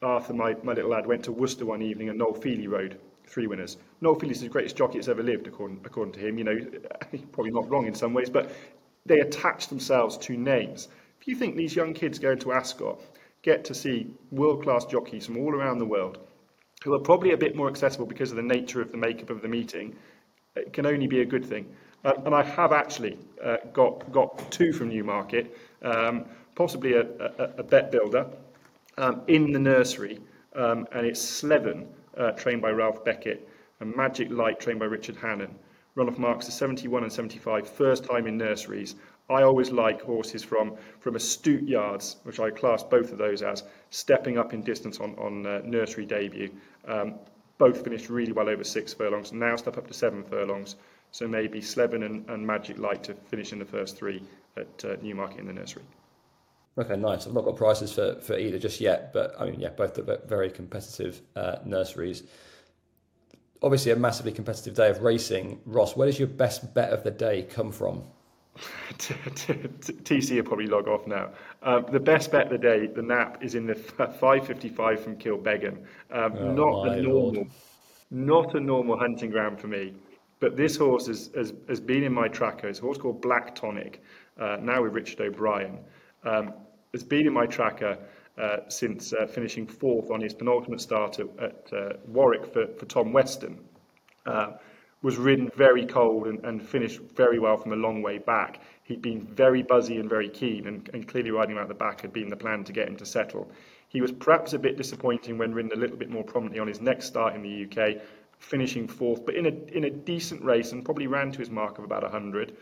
Arthur, 0.01 0.33
my, 0.33 0.55
my 0.63 0.73
little 0.73 0.91
lad, 0.91 1.07
went 1.07 1.23
to 1.23 1.31
Worcester 1.31 1.65
one 1.65 1.81
evening 1.81 2.09
and 2.09 2.19
Noel 2.19 2.33
Fehily 2.33 2.67
rode 2.67 2.99
three 3.27 3.47
winners. 3.47 3.77
Noel 4.01 4.15
Fehily's 4.15 4.41
the 4.41 4.49
greatest 4.49 4.75
jockey 4.75 4.97
that's 4.97 5.07
ever 5.07 5.23
lived, 5.23 5.47
according, 5.47 5.81
according 5.85 6.13
to 6.13 6.19
him. 6.19 6.37
You 6.37 6.43
know, 6.45 6.57
probably 7.31 7.51
not 7.51 7.69
wrong 7.69 7.85
in 7.85 7.93
some 7.93 8.13
ways, 8.13 8.29
but 8.29 8.51
they 9.05 9.19
attach 9.19 9.67
themselves 9.67 10.17
to 10.17 10.37
names. 10.37 10.87
If 11.21 11.27
you 11.27 11.35
think 11.35 11.55
these 11.55 11.75
young 11.75 11.93
kids 11.93 12.19
going 12.19 12.39
to 12.39 12.53
Ascot 12.53 12.99
get 13.41 13.63
to 13.65 13.73
see 13.73 14.07
world-class 14.31 14.85
jockeys 14.85 15.25
from 15.25 15.37
all 15.37 15.53
around 15.53 15.77
the 15.77 15.85
world, 15.85 16.19
who 16.83 16.93
are 16.93 16.99
probably 16.99 17.31
a 17.31 17.37
bit 17.37 17.55
more 17.55 17.67
accessible 17.67 18.05
because 18.05 18.31
of 18.31 18.37
the 18.37 18.43
nature 18.43 18.81
of 18.81 18.91
the 18.91 18.97
makeup 18.97 19.29
of 19.29 19.41
the 19.41 19.47
meeting, 19.47 19.95
it 20.55 20.73
can 20.73 20.85
only 20.85 21.07
be 21.07 21.21
a 21.21 21.25
good 21.25 21.45
thing. 21.45 21.65
Uh, 22.05 22.13
and 22.25 22.35
I 22.35 22.43
have 22.43 22.71
actually 22.71 23.17
uh, 23.43 23.57
got 23.73 24.11
got 24.11 24.51
two 24.51 24.71
from 24.71 24.89
Newmarket, 24.89 25.57
um, 25.81 26.25
possibly 26.55 26.93
a, 26.93 27.01
a, 27.01 27.53
a 27.57 27.63
bet 27.63 27.91
builder 27.91 28.27
um, 28.97 29.21
in 29.27 29.51
the 29.51 29.59
nursery, 29.59 30.19
um, 30.55 30.87
and 30.91 31.05
it's 31.05 31.21
Slevin, 31.21 31.87
uh, 32.17 32.31
trained 32.31 32.61
by 32.61 32.71
Ralph 32.71 33.03
Beckett, 33.03 33.47
and 33.79 33.95
Magic 33.95 34.29
Light, 34.31 34.59
trained 34.59 34.79
by 34.79 34.85
Richard 34.85 35.15
Hannon. 35.15 35.55
Run-off 35.95 36.17
marks 36.17 36.47
are 36.47 36.51
71 36.51 37.03
and 37.03 37.11
75, 37.11 37.67
first 37.67 38.03
time 38.03 38.27
in 38.27 38.37
nurseries. 38.37 38.95
I 39.29 39.41
always 39.41 39.71
like 39.71 40.01
horses 40.01 40.43
from, 40.43 40.75
from 40.99 41.15
astute 41.15 41.67
yards, 41.67 42.17
which 42.23 42.39
I 42.39 42.49
class 42.49 42.83
both 42.83 43.11
of 43.11 43.17
those 43.17 43.41
as, 43.41 43.63
stepping 43.89 44.37
up 44.37 44.53
in 44.53 44.61
distance 44.61 44.99
on, 44.99 45.15
on 45.15 45.45
uh, 45.45 45.61
nursery 45.65 46.05
debut. 46.05 46.51
Um, 46.87 47.15
both 47.57 47.83
finished 47.83 48.09
really 48.09 48.31
well 48.31 48.47
over 48.47 48.63
six 48.63 48.93
furlongs, 48.93 49.33
now 49.33 49.55
step 49.55 49.77
up 49.77 49.87
to 49.87 49.93
seven 49.93 50.23
furlongs. 50.23 50.75
So 51.11 51.27
maybe 51.27 51.61
Slevin 51.61 52.03
and, 52.03 52.29
and 52.29 52.45
Magic 52.45 52.77
Light 52.77 53.03
to 53.03 53.13
finish 53.13 53.51
in 53.51 53.59
the 53.59 53.65
first 53.65 53.97
three 53.97 54.21
at 54.55 54.85
uh, 54.85 54.95
Newmarket 55.01 55.39
in 55.39 55.47
the 55.47 55.53
nursery. 55.53 55.83
Okay, 56.77 56.95
nice. 56.95 57.25
I've 57.25 57.33
not 57.33 57.43
got 57.43 57.55
prices 57.55 57.91
for, 57.91 58.19
for 58.21 58.37
either 58.37 58.59
just 58.59 58.79
yet, 58.79 59.11
but 59.11 59.33
I 59.39 59.45
mean, 59.45 59.59
yeah, 59.59 59.69
both 59.69 59.97
are 59.97 60.21
very 60.27 60.51
competitive 60.51 61.21
uh, 61.35 61.57
nurseries. 61.65 62.23
Obviously, 63.63 63.91
a 63.91 63.95
massively 63.95 64.31
competitive 64.31 64.75
day 64.75 64.89
of 64.89 65.01
racing. 65.01 65.59
Ross, 65.65 65.95
where 65.95 66.05
does 66.05 66.19
your 66.19 66.27
best 66.27 66.73
bet 66.75 66.91
of 66.91 67.03
the 67.03 67.09
day 67.09 67.43
come 67.43 67.71
from? 67.71 68.03
TC 68.97 70.35
will 70.35 70.43
probably 70.43 70.67
log 70.67 70.87
off 70.87 71.07
now. 71.07 71.31
Um, 71.63 71.85
the 71.91 71.99
best 71.99 72.31
bet 72.31 72.45
of 72.45 72.51
the 72.51 72.57
day, 72.57 72.87
the 72.87 73.01
nap, 73.01 73.39
is 73.41 73.55
in 73.55 73.65
the 73.65 73.73
5:55 73.73 74.99
from 74.99 75.15
Kilbeggan. 75.17 75.77
Um, 76.11 76.33
oh, 76.37 76.51
not 76.53 76.87
a 76.87 77.01
normal, 77.01 77.33
Lord. 77.33 77.47
not 78.11 78.55
a 78.55 78.59
normal 78.59 78.97
hunting 78.97 79.31
ground 79.31 79.59
for 79.59 79.67
me. 79.67 79.93
But 80.39 80.55
this 80.55 80.77
horse 80.77 81.07
has, 81.07 81.31
has, 81.35 81.53
has 81.67 81.79
been 81.79 82.03
in 82.03 82.13
my 82.13 82.27
tracker. 82.27 82.67
It's 82.67 82.79
a 82.79 82.83
horse 82.83 82.99
called 82.99 83.21
Black 83.21 83.55
Tonic, 83.55 84.03
uh, 84.39 84.57
now 84.61 84.83
with 84.83 84.93
Richard 84.93 85.21
O'Brien. 85.21 85.79
Um, 86.23 86.53
has 86.93 87.03
been 87.03 87.27
in 87.27 87.33
my 87.33 87.45
tracker 87.45 87.97
uh, 88.37 88.57
since 88.67 89.13
uh, 89.13 89.25
finishing 89.25 89.65
fourth 89.65 90.11
on 90.11 90.21
his 90.21 90.33
penultimate 90.33 90.81
start 90.81 91.19
at, 91.19 91.27
at 91.39 91.73
uh, 91.73 91.93
Warwick 92.07 92.45
for, 92.53 92.67
for 92.67 92.85
Tom 92.85 93.11
Weston. 93.11 93.59
Uh, 94.25 94.53
was 95.03 95.17
ridden 95.17 95.49
very 95.55 95.85
cold 95.85 96.27
and, 96.27 96.43
and, 96.43 96.61
finished 96.61 96.99
very 97.15 97.39
well 97.39 97.57
from 97.57 97.71
a 97.71 97.75
long 97.75 98.01
way 98.01 98.17
back. 98.17 98.61
He'd 98.83 99.01
been 99.01 99.21
very 99.21 99.61
buzzy 99.61 99.97
and 99.97 100.09
very 100.09 100.27
keen, 100.27 100.67
and, 100.67 100.89
and 100.93 101.07
clearly 101.07 101.31
riding 101.31 101.55
around 101.55 101.69
the 101.69 101.75
back 101.75 102.01
had 102.01 102.11
been 102.11 102.29
the 102.29 102.35
plan 102.35 102.63
to 102.63 102.73
get 102.73 102.87
him 102.87 102.97
to 102.97 103.05
settle. 103.05 103.51
He 103.89 104.01
was 104.01 104.11
perhaps 104.11 104.53
a 104.53 104.59
bit 104.59 104.75
disappointing 104.75 105.37
when 105.37 105.53
ridden 105.53 105.71
a 105.71 105.79
little 105.79 105.97
bit 105.97 106.09
more 106.09 106.23
prominently 106.23 106.59
on 106.59 106.67
his 106.67 106.81
next 106.81 107.05
start 107.05 107.35
in 107.35 107.41
the 107.41 107.65
UK, 107.65 108.01
finishing 108.39 108.87
fourth, 108.87 109.25
but 109.25 109.35
in 109.35 109.45
a 109.45 109.75
in 109.75 109.85
a 109.85 109.89
decent 109.89 110.43
race 110.43 110.71
and 110.71 110.83
probably 110.83 111.07
ran 111.07 111.31
to 111.31 111.39
his 111.39 111.49
mark 111.49 111.77
of 111.77 111.83
about 111.83 112.03
100. 112.03 112.57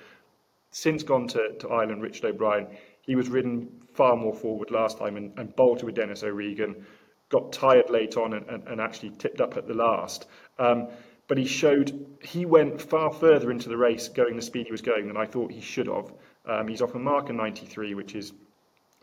Since 0.71 1.03
gone 1.03 1.27
to, 1.29 1.53
to 1.59 1.69
Ireland, 1.69 2.01
Richard 2.01 2.25
O'Brien, 2.25 2.67
he 3.05 3.15
was 3.15 3.29
ridden 3.29 3.69
far 3.93 4.15
more 4.15 4.33
forward 4.33 4.71
last 4.71 4.97
time 4.97 5.17
and, 5.17 5.37
and 5.37 5.55
bolted 5.55 5.85
with 5.85 5.95
Denis 5.95 6.23
O'Regan, 6.23 6.85
got 7.29 7.53
tired 7.53 7.89
late 7.89 8.17
on 8.17 8.33
and, 8.33 8.47
and, 8.49 8.67
and 8.67 8.81
actually 8.81 9.11
tipped 9.11 9.41
up 9.41 9.57
at 9.57 9.67
the 9.67 9.73
last. 9.73 10.27
Um, 10.59 10.89
but 11.27 11.37
he 11.37 11.45
showed 11.45 12.17
he 12.21 12.45
went 12.45 12.81
far 12.81 13.11
further 13.11 13.49
into 13.51 13.69
the 13.69 13.77
race 13.77 14.09
going 14.09 14.35
the 14.35 14.41
speed 14.41 14.67
he 14.67 14.71
was 14.71 14.81
going 14.81 15.07
than 15.07 15.17
I 15.17 15.25
thought 15.25 15.51
he 15.51 15.61
should 15.61 15.87
have. 15.87 16.13
Um, 16.45 16.67
he's 16.67 16.81
off 16.81 16.93
a 16.93 16.99
mark 16.99 17.29
of 17.29 17.35
93, 17.35 17.95
which 17.95 18.13
is 18.13 18.33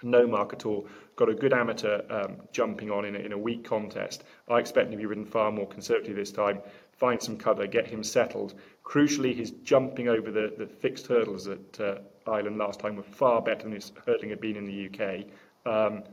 no 0.02 0.26
mark 0.26 0.52
at 0.52 0.66
all. 0.66 0.86
Got 1.16 1.30
a 1.30 1.34
good 1.34 1.52
amateur 1.52 2.02
um, 2.10 2.36
jumping 2.52 2.90
on 2.90 3.04
in 3.04 3.16
a, 3.16 3.18
in 3.18 3.32
a 3.32 3.38
weak 3.38 3.64
contest. 3.64 4.24
I 4.48 4.58
expect 4.58 4.86
him 4.86 4.92
to 4.92 4.96
be 4.98 5.06
ridden 5.06 5.24
far 5.24 5.50
more 5.50 5.66
conservatively 5.66 6.14
this 6.14 6.32
time, 6.32 6.60
find 6.92 7.20
some 7.20 7.36
cover, 7.36 7.66
get 7.66 7.86
him 7.86 8.04
settled. 8.04 8.54
Crucially, 8.84 9.34
his 9.34 9.50
jumping 9.62 10.08
over 10.08 10.30
the, 10.30 10.54
the 10.56 10.66
fixed 10.66 11.06
hurdles 11.06 11.48
at 11.48 11.80
uh, 11.80 11.98
Ireland 12.26 12.58
last 12.58 12.80
time 12.80 12.96
were 12.96 13.02
far 13.02 13.40
better 13.42 13.64
than 13.64 13.72
his 13.72 13.92
hurdling 14.06 14.30
had 14.30 14.40
been 14.40 14.56
in 14.56 14.64
the 14.64 14.86
UK. 14.86 15.24
Um, 15.64 16.04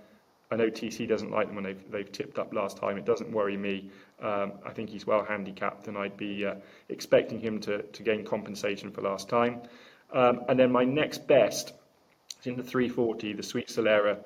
I 0.52 0.56
know 0.56 0.70
TC 0.70 1.08
doesn't 1.08 1.30
like 1.32 1.48
them 1.48 1.56
when 1.56 1.64
they've, 1.64 1.92
they've 1.92 2.12
tipped 2.12 2.40
up 2.40 2.54
last 2.54 2.78
time. 2.78 2.98
It 2.98 3.06
doesn't 3.06 3.32
worry 3.32 3.56
me. 3.56 3.92
Um, 4.22 4.54
I 4.66 4.72
think 4.72 4.90
he's 4.90 5.06
well 5.06 5.24
handicapped, 5.24 5.88
and 5.88 5.98
I'd 5.98 6.18
be 6.18 6.46
uh, 6.46 6.56
expecting 6.90 7.40
him 7.40 7.60
to, 7.62 7.84
to 7.84 8.04
gain 8.04 8.26
compensation 8.26 8.92
for 8.92 9.02
last 9.02 9.30
time. 9.30 9.62
Um, 10.12 10.42
and 10.50 10.60
then 10.60 10.72
my 10.72 10.84
next 10.84 11.28
best 11.28 11.74
is 12.40 12.48
in 12.48 12.58
the 12.58 12.64
340, 12.64 13.34
the 13.34 13.44
Sweet 13.44 13.68
Solera 13.68 14.18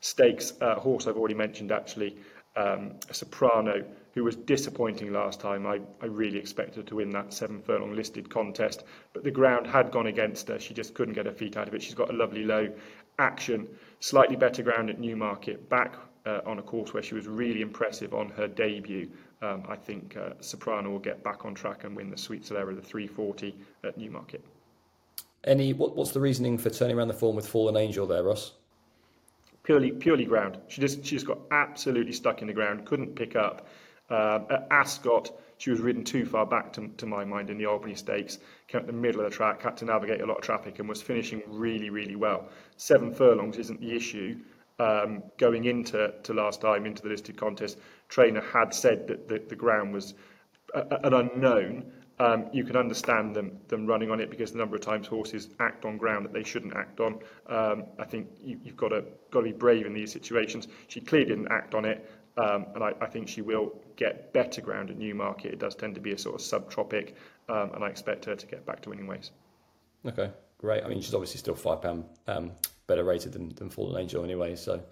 Stakes 0.00 0.52
uh, 0.60 0.74
horse 0.76 1.06
I've 1.06 1.16
already 1.16 1.34
mentioned, 1.34 1.70
actually, 1.70 2.16
um, 2.56 2.94
a 3.08 3.14
soprano 3.14 3.84
who 4.14 4.24
was 4.24 4.36
disappointing 4.36 5.12
last 5.12 5.40
time. 5.40 5.66
I, 5.66 5.80
I 6.00 6.06
really 6.06 6.38
expected 6.38 6.76
her 6.76 6.82
to 6.82 6.96
win 6.96 7.10
that 7.10 7.32
seven 7.32 7.62
furlong 7.62 7.94
listed 7.94 8.28
contest, 8.28 8.84
but 9.12 9.24
the 9.24 9.30
ground 9.30 9.66
had 9.66 9.90
gone 9.90 10.06
against 10.06 10.48
her. 10.48 10.58
She 10.58 10.74
just 10.74 10.94
couldn't 10.94 11.14
get 11.14 11.26
her 11.26 11.32
feet 11.32 11.56
out 11.56 11.68
of 11.68 11.74
it. 11.74 11.82
She's 11.82 11.94
got 11.94 12.10
a 12.10 12.12
lovely 12.12 12.44
low 12.44 12.70
action, 13.18 13.68
slightly 14.00 14.36
better 14.36 14.62
ground 14.62 14.90
at 14.90 15.00
Newmarket, 15.00 15.68
back 15.68 15.96
uh, 16.26 16.40
on 16.46 16.58
a 16.58 16.62
course 16.62 16.94
where 16.94 17.02
she 17.02 17.14
was 17.14 17.26
really 17.26 17.62
impressive 17.62 18.14
on 18.14 18.28
her 18.30 18.46
debut. 18.46 19.08
Um, 19.40 19.64
I 19.68 19.76
think 19.76 20.16
uh, 20.16 20.34
Soprano 20.40 20.90
will 20.90 20.98
get 20.98 21.24
back 21.24 21.44
on 21.44 21.54
track 21.54 21.84
and 21.84 21.96
win 21.96 22.10
the 22.10 22.18
Sweet 22.18 22.42
Solera, 22.44 22.76
the 22.76 22.82
340 22.82 23.56
at 23.84 23.96
Newmarket. 23.98 24.44
Any 25.44 25.72
what, 25.72 25.96
what's 25.96 26.12
the 26.12 26.20
reasoning 26.20 26.56
for 26.56 26.70
turning 26.70 26.96
around 26.96 27.08
the 27.08 27.14
form 27.14 27.34
with 27.34 27.48
Fallen 27.48 27.76
Angel 27.76 28.06
there, 28.06 28.22
Ross? 28.22 28.52
Purely, 29.64 29.90
purely 29.90 30.24
ground. 30.24 30.58
She 30.68 30.80
just 30.80 31.04
she 31.04 31.16
just 31.16 31.26
got 31.26 31.38
absolutely 31.50 32.12
stuck 32.12 32.42
in 32.42 32.46
the 32.46 32.52
ground, 32.52 32.84
couldn't 32.84 33.16
pick 33.16 33.34
up. 33.34 33.66
Uh, 34.10 34.40
at 34.50 34.66
Ascot, 34.70 35.30
she 35.58 35.70
was 35.70 35.80
ridden 35.80 36.04
too 36.04 36.26
far 36.26 36.44
back 36.44 36.72
to, 36.72 36.88
to 36.96 37.06
my 37.06 37.24
mind 37.24 37.48
in 37.48 37.56
the 37.56 37.66
Albany 37.66 37.94
Stakes, 37.94 38.38
came 38.66 38.80
at 38.80 38.86
the 38.86 38.92
middle 38.92 39.20
of 39.20 39.30
the 39.30 39.36
track, 39.36 39.62
had 39.62 39.76
to 39.76 39.84
navigate 39.84 40.20
a 40.20 40.26
lot 40.26 40.38
of 40.38 40.42
traffic 40.42 40.78
and 40.80 40.88
was 40.88 41.00
finishing 41.00 41.42
really, 41.46 41.88
really 41.88 42.16
well. 42.16 42.48
Seven 42.76 43.12
furlongs 43.14 43.58
isn't 43.58 43.80
the 43.80 43.94
issue. 43.94 44.36
Um, 44.78 45.22
going 45.38 45.66
into 45.66 46.12
to 46.22 46.34
last 46.34 46.60
time, 46.60 46.86
into 46.86 47.02
the 47.02 47.08
listed 47.10 47.36
contest, 47.36 47.78
trainer 48.08 48.40
had 48.40 48.74
said 48.74 49.06
that 49.06 49.28
the, 49.28 49.40
the 49.48 49.54
ground 49.54 49.92
was 49.92 50.14
a, 50.74 50.98
an 51.04 51.14
unknown. 51.14 51.92
Um, 52.18 52.46
you 52.52 52.64
can 52.64 52.76
understand 52.76 53.34
them 53.34 53.58
them 53.68 53.86
running 53.86 54.10
on 54.10 54.20
it 54.20 54.30
because 54.30 54.52
the 54.52 54.58
number 54.58 54.76
of 54.76 54.82
times 54.82 55.06
horses 55.06 55.48
act 55.60 55.84
on 55.84 55.96
ground 55.96 56.24
that 56.24 56.32
they 56.32 56.42
shouldn't 56.42 56.74
act 56.74 57.00
on. 57.00 57.20
Um, 57.46 57.84
I 57.98 58.04
think 58.04 58.28
you, 58.40 58.58
you've 58.62 58.76
got 58.76 58.88
to 58.88 59.04
got 59.30 59.40
to 59.40 59.44
be 59.44 59.52
brave 59.52 59.86
in 59.86 59.94
these 59.94 60.12
situations. 60.12 60.68
She 60.88 61.00
clearly 61.00 61.28
didn't 61.28 61.52
act 61.52 61.74
on 61.74 61.84
it. 61.84 62.10
Um, 62.36 62.66
and 62.74 62.82
I, 62.82 62.94
I 63.00 63.06
think 63.06 63.28
she 63.28 63.42
will 63.42 63.72
get 63.96 64.32
better 64.32 64.60
ground 64.60 64.90
at 64.90 64.96
Newmarket. 64.96 65.52
It 65.52 65.58
does 65.58 65.74
tend 65.74 65.94
to 65.96 66.00
be 66.00 66.12
a 66.12 66.18
sort 66.18 66.34
of 66.34 66.40
subtropic, 66.40 67.14
um, 67.48 67.72
and 67.74 67.84
I 67.84 67.88
expect 67.88 68.24
her 68.24 68.34
to 68.34 68.46
get 68.46 68.64
back 68.64 68.80
to 68.82 68.90
winning 68.90 69.06
ways. 69.06 69.30
Okay, 70.06 70.30
great. 70.58 70.82
I 70.82 70.88
mean, 70.88 71.00
she's 71.00 71.14
obviously 71.14 71.38
still 71.38 71.54
five 71.54 71.82
pound 71.82 72.04
um, 72.26 72.52
better 72.86 73.04
rated 73.04 73.32
than, 73.32 73.54
than 73.54 73.70
Fallen 73.70 74.00
Angel 74.00 74.24
anyway. 74.24 74.56
So 74.56 74.82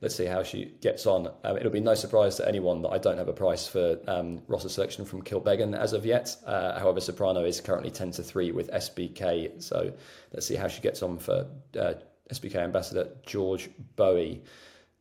let's 0.00 0.14
see 0.14 0.26
how 0.26 0.42
she 0.42 0.74
gets 0.80 1.06
on. 1.06 1.28
Um, 1.44 1.56
it'll 1.56 1.70
be 1.70 1.80
no 1.80 1.94
surprise 1.94 2.36
to 2.36 2.46
anyone 2.46 2.82
that 2.82 2.90
I 2.90 2.98
don't 2.98 3.18
have 3.18 3.28
a 3.28 3.32
price 3.32 3.66
for 3.66 3.98
um, 4.06 4.42
selection 4.58 5.04
from 5.04 5.22
Kilbeggan 5.22 5.76
as 5.76 5.92
of 5.92 6.04
yet. 6.06 6.36
Uh, 6.46 6.78
however, 6.78 7.00
Soprano 7.00 7.44
is 7.44 7.60
currently 7.60 7.90
ten 7.90 8.10
to 8.12 8.22
three 8.22 8.52
with 8.52 8.70
SBK. 8.70 9.62
So 9.62 9.92
let's 10.32 10.46
see 10.46 10.54
how 10.54 10.68
she 10.68 10.80
gets 10.80 11.02
on 11.02 11.18
for 11.18 11.46
uh, 11.78 11.94
SBK 12.30 12.56
ambassador 12.56 13.08
George 13.24 13.70
Bowie. 13.96 14.42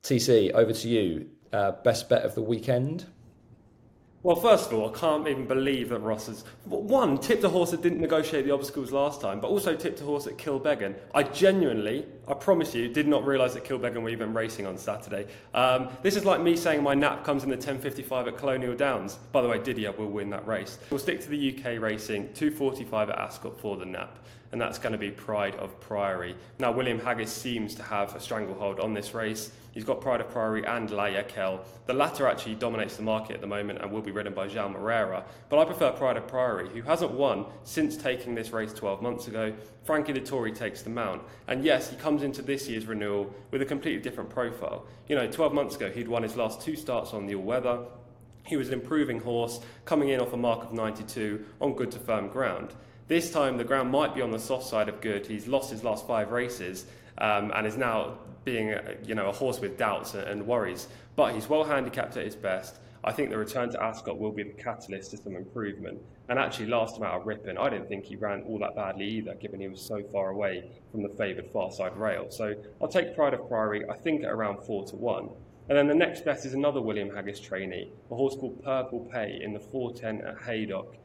TC, 0.04 0.52
over 0.54 0.74
to 0.74 0.88
you. 0.88 1.30
Uh, 1.52 1.72
best 1.84 2.10
bet 2.10 2.24
of 2.24 2.36
the 2.36 2.42
weekend. 2.42 3.06
Well, 4.22 4.36
first 4.36 4.72
of 4.72 4.78
all, 4.78 4.94
I 4.94 4.98
can't 5.00 5.28
even 5.28 5.48
believe 5.48 5.90
that 5.90 6.00
Ross 6.00 6.28
has 6.28 6.44
one 6.66 7.18
tipped 7.18 7.44
a 7.46 7.50
horse 7.50 7.72
that 7.72 7.82
didn't 7.82 8.02
negotiate 8.02 8.46
the 8.46 8.52
obstacles 8.52 8.92
last 8.92 9.22
time, 9.22 9.40
but 9.40 9.48
also 9.48 9.76
tipped 9.76 10.02
a 10.02 10.04
horse 10.04 10.28
at 10.28 10.38
Kilbeggan. 10.38 10.96
I 11.16 11.24
genuinely, 11.24 12.06
I 12.30 12.36
promise 12.36 12.76
you, 12.76 12.88
did 12.88 13.08
not 13.08 13.26
realise 13.26 13.56
that 13.56 13.64
Kilbeggan 13.64 14.04
were 14.04 14.10
even 14.10 14.36
racing 14.36 14.68
on 14.68 14.78
Saturday. 14.78 15.26
Um, 15.56 15.90
this 16.04 16.16
is 16.16 16.26
like 16.26 16.40
me 16.40 16.56
saying 16.56 16.84
my 16.84 16.94
nap 16.94 17.24
comes 17.24 17.44
in 17.44 17.50
the 17.50 17.58
10:55 17.58 18.28
at 18.28 18.38
Colonial 18.38 18.76
Downs. 18.76 19.16
By 19.32 19.42
the 19.42 19.48
way, 19.48 19.58
Didier 19.58 19.92
will 19.94 20.10
win 20.10 20.30
that 20.30 20.46
race. 20.46 20.78
We'll 20.92 21.00
stick 21.00 21.22
to 21.22 21.30
the 21.30 21.38
UK 21.38 21.80
racing 21.80 22.30
2:45 22.36 23.10
at 23.10 23.18
Ascot 23.18 23.60
for 23.60 23.78
the 23.78 23.86
nap 23.86 24.20
and 24.52 24.60
that's 24.60 24.80
going 24.80 24.94
to 24.94 24.98
be 24.98 25.12
Pride 25.12 25.56
of 25.56 25.80
Priory. 25.80 26.36
Now, 26.58 26.72
William 26.72 27.00
Haggas 27.00 27.28
seems 27.28 27.76
to 27.76 27.84
have 27.84 28.16
a 28.16 28.20
stranglehold 28.20 28.80
on 28.80 28.94
this 28.94 29.14
race. 29.14 29.52
He's 29.72 29.84
got 29.84 30.02
Pride 30.02 30.22
of 30.22 30.30
Priory 30.32 30.66
and 30.66 30.90
La 30.90 31.06
Yakel. 31.06 31.60
The 31.86 31.94
latter 31.94 32.28
actually 32.28 32.56
dominates 32.56 32.98
the 32.98 33.04
market 33.04 33.36
at 33.36 33.42
the 33.42 33.48
moment 33.48 33.80
and 33.82 33.92
will 33.92 34.02
be 34.02 34.12
ridden 34.12 34.34
by 34.34 34.48
João 34.48 34.72
Moreira. 34.72 35.24
But 35.50 35.60
I 35.60 35.66
prefer 35.66 35.92
Pride 35.92 36.18
of 36.18 36.28
Priory, 36.28 36.70
who 36.70 36.82
hasn't 36.82 37.12
won 37.12 37.46
since 37.64 37.96
taking 37.96 38.34
this 38.34 38.50
race 38.50 38.74
12 38.74 39.02
months 39.02 39.28
ago. 39.28 39.54
Frankie 39.84 40.14
Dettori 40.14 40.56
takes 40.56 40.82
the 40.82 40.90
mount. 40.90 41.22
And 41.48 41.64
yes, 41.64 41.90
he 41.90 41.96
comes 41.96 42.19
into 42.24 42.42
this 42.42 42.68
year's 42.68 42.86
renewal 42.86 43.34
with 43.52 43.62
a 43.62 43.66
completely 43.66 44.02
different 44.02 44.30
profile. 44.30 44.86
You 45.08 45.16
know, 45.16 45.30
12 45.30 45.54
months 45.54 45.76
ago, 45.76 45.90
he'd 45.90 46.08
won 46.08 46.24
his 46.24 46.36
last 46.36 46.62
two 46.62 46.76
starts 46.76 47.14
on 47.14 47.26
the 47.26 47.36
all 47.36 47.44
weather. 47.44 47.80
He 48.46 48.58
was 48.58 48.70
an 48.70 48.74
improving 48.76 49.20
horse, 49.20 49.60
coming 49.86 50.10
in 50.10 50.20
off 50.20 50.34
a 50.34 50.38
mark 50.38 50.64
of 50.64 50.74
92 50.74 51.46
on 51.62 51.74
good 51.74 51.92
to 51.92 52.00
firm 52.00 52.30
ground. 52.30 52.74
This 53.08 53.32
time, 53.32 53.58
the 53.58 53.64
ground 53.64 53.92
might 53.92 54.14
be 54.14 54.22
on 54.22 54.32
the 54.32 54.40
soft 54.40 54.66
side 54.66 54.88
of 54.90 55.02
good. 55.02 55.26
He's 55.26 55.48
lost 55.48 55.72
his 55.72 55.84
last 55.84 56.06
five 56.06 56.32
races 56.32 56.86
um, 57.18 57.52
and 57.56 57.66
is 57.66 57.78
now 57.78 58.18
being 58.46 58.76
you 59.06 59.16
know, 59.16 59.28
a 59.28 59.32
horse 59.32 59.60
with 59.60 59.78
doubts 59.78 60.14
and 60.14 60.46
worries. 60.46 60.88
But 61.16 61.34
he's 61.34 61.50
well 61.50 61.64
handicapped 61.64 62.18
at 62.18 62.26
his 62.26 62.36
best. 62.36 62.78
I 63.04 63.12
think 63.14 63.30
the 63.30 63.38
return 63.38 63.72
to 63.72 63.82
Ascot 63.82 64.20
will 64.20 64.32
be 64.32 64.44
the 64.44 64.62
catalyst 64.62 65.12
to 65.12 65.18
some 65.18 65.36
improvement. 65.36 66.02
And 66.28 66.38
actually, 66.38 66.68
last 66.68 66.96
time 66.96 67.06
out 67.06 67.22
of 67.22 67.28
Ripon, 67.28 67.58
I 67.58 67.70
didn't 67.70 67.88
think 67.88 68.06
he 68.06 68.16
ran 68.16 68.44
all 68.44 68.60
that 68.60 68.76
badly 68.76 69.08
either, 69.08 69.36
given 69.36 69.62
he 69.62 69.68
was 69.68 69.82
so 69.82 70.04
far 70.12 70.30
away 70.30 70.70
from 70.92 71.04
the 71.04 71.10
favoured 71.10 71.50
far 71.52 71.72
side 71.72 71.96
rail. 71.98 72.30
So 72.30 72.56
I'll 72.82 72.90
take 72.90 73.16
Pride 73.16 73.34
of 73.34 73.48
Priory, 73.48 73.90
I 73.90 73.96
think 73.96 74.24
at 74.24 74.32
around 74.32 74.64
4 74.64 74.86
to 74.88 74.96
1. 74.96 75.30
And 75.70 75.78
then 75.78 75.88
the 75.88 75.96
next 75.96 76.26
bet 76.26 76.46
is 76.46 76.54
another 76.54 76.82
William 76.82 77.10
Haggas 77.10 77.42
trainee, 77.42 77.92
a 78.10 78.16
horse 78.16 78.36
called 78.36 78.64
Purplepay 78.64 79.42
in 79.42 79.54
the 79.54 79.60
410 79.60 80.28
at 80.28 80.42
Haydock. 80.42 80.96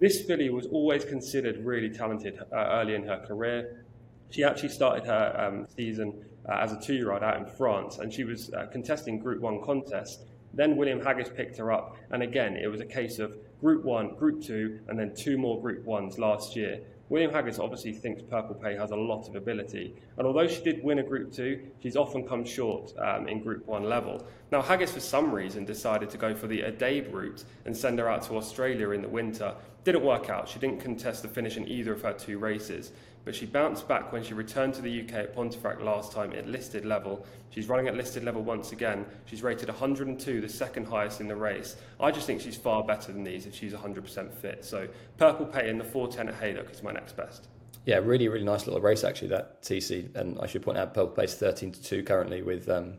This 0.00 0.22
filly 0.22 0.50
was 0.50 0.66
always 0.66 1.04
considered 1.04 1.64
really 1.64 1.88
talented 1.88 2.38
uh, 2.52 2.56
early 2.56 2.96
in 2.96 3.04
her 3.04 3.24
career. 3.26 3.84
She 4.30 4.42
actually 4.42 4.70
started 4.70 5.06
her 5.06 5.34
um, 5.38 5.66
season 5.76 6.24
uh, 6.48 6.56
as 6.56 6.72
a 6.72 6.80
two 6.80 6.94
year 6.94 7.12
old 7.12 7.22
out 7.22 7.36
in 7.36 7.46
France 7.46 7.98
and 7.98 8.12
she 8.12 8.24
was 8.24 8.52
uh, 8.52 8.66
contesting 8.66 9.20
Group 9.20 9.40
1 9.40 9.62
contests. 9.62 10.24
Then 10.56 10.76
William 10.76 11.00
Haggas 11.00 11.34
picked 11.34 11.56
her 11.58 11.72
up, 11.72 11.96
and 12.10 12.22
again, 12.22 12.56
it 12.56 12.68
was 12.68 12.80
a 12.80 12.86
case 12.86 13.18
of 13.18 13.36
Group 13.60 13.84
1, 13.84 14.16
Group 14.16 14.42
2, 14.42 14.80
and 14.88 14.98
then 14.98 15.14
two 15.14 15.36
more 15.36 15.60
Group 15.60 15.84
1s 15.84 16.18
last 16.18 16.54
year. 16.54 16.80
William 17.10 17.30
Haggas 17.30 17.58
obviously 17.58 17.92
thinks 17.92 18.22
Purplepay 18.22 18.78
has 18.78 18.90
a 18.90 18.96
lot 18.96 19.28
of 19.28 19.34
ability, 19.34 19.94
and 20.16 20.26
although 20.26 20.46
she 20.46 20.62
did 20.62 20.82
win 20.82 21.00
a 21.00 21.02
Group 21.02 21.32
2, 21.32 21.60
she's 21.82 21.96
often 21.96 22.26
come 22.26 22.44
short 22.44 22.92
um, 22.98 23.28
in 23.28 23.42
Group 23.42 23.66
1 23.66 23.84
level. 23.84 24.26
Now, 24.50 24.62
Haggas, 24.62 24.90
for 24.90 25.00
some 25.00 25.32
reason, 25.32 25.64
decided 25.64 26.08
to 26.10 26.18
go 26.18 26.34
for 26.34 26.46
the 26.46 26.60
Addeybb 26.60 27.12
route 27.12 27.44
and 27.66 27.76
send 27.76 27.98
her 27.98 28.08
out 28.08 28.22
to 28.24 28.36
Australia 28.36 28.90
in 28.90 29.02
the 29.02 29.08
winter. 29.08 29.54
Didn't 29.84 30.02
work 30.02 30.30
out. 30.30 30.48
She 30.48 30.58
didn't 30.58 30.80
contest 30.80 31.22
the 31.22 31.28
finish 31.28 31.56
in 31.56 31.68
either 31.68 31.92
of 31.92 32.02
her 32.02 32.12
two 32.12 32.38
races 32.38 32.92
but 33.24 33.34
she 33.34 33.46
bounced 33.46 33.88
back 33.88 34.12
when 34.12 34.22
she 34.22 34.34
returned 34.34 34.74
to 34.74 34.82
the 34.82 35.02
UK 35.02 35.12
at 35.14 35.34
Pontefract 35.34 35.80
last 35.80 36.12
time 36.12 36.32
at 36.32 36.46
listed 36.46 36.84
level. 36.84 37.24
She's 37.50 37.68
running 37.68 37.88
at 37.88 37.96
listed 37.96 38.22
level 38.22 38.42
once 38.42 38.72
again. 38.72 39.06
She's 39.24 39.42
rated 39.42 39.68
102, 39.68 40.40
the 40.40 40.48
second 40.48 40.86
highest 40.86 41.20
in 41.20 41.28
the 41.28 41.36
race. 41.36 41.76
I 41.98 42.10
just 42.10 42.26
think 42.26 42.40
she's 42.40 42.56
far 42.56 42.84
better 42.84 43.12
than 43.12 43.24
these 43.24 43.46
if 43.46 43.54
she's 43.54 43.72
100% 43.72 44.32
fit. 44.32 44.64
So 44.64 44.88
Purplepay 45.18 45.68
in 45.68 45.78
the 45.78 45.84
410 45.84 46.28
at 46.28 46.34
Haydock 46.34 46.70
is 46.70 46.82
my 46.82 46.92
next 46.92 47.16
best. 47.16 47.48
Yeah, 47.86 47.96
really, 47.96 48.28
really 48.28 48.44
nice 48.44 48.66
little 48.66 48.80
race 48.80 49.04
actually 49.04 49.28
that 49.28 49.62
TC, 49.62 50.14
and 50.16 50.38
I 50.40 50.46
should 50.46 50.62
point 50.62 50.78
out 50.78 50.94
Purplepay's 50.94 51.34
13 51.34 51.72
to 51.72 51.82
two 51.82 52.02
currently 52.02 52.42
with 52.42 52.68
um, 52.68 52.94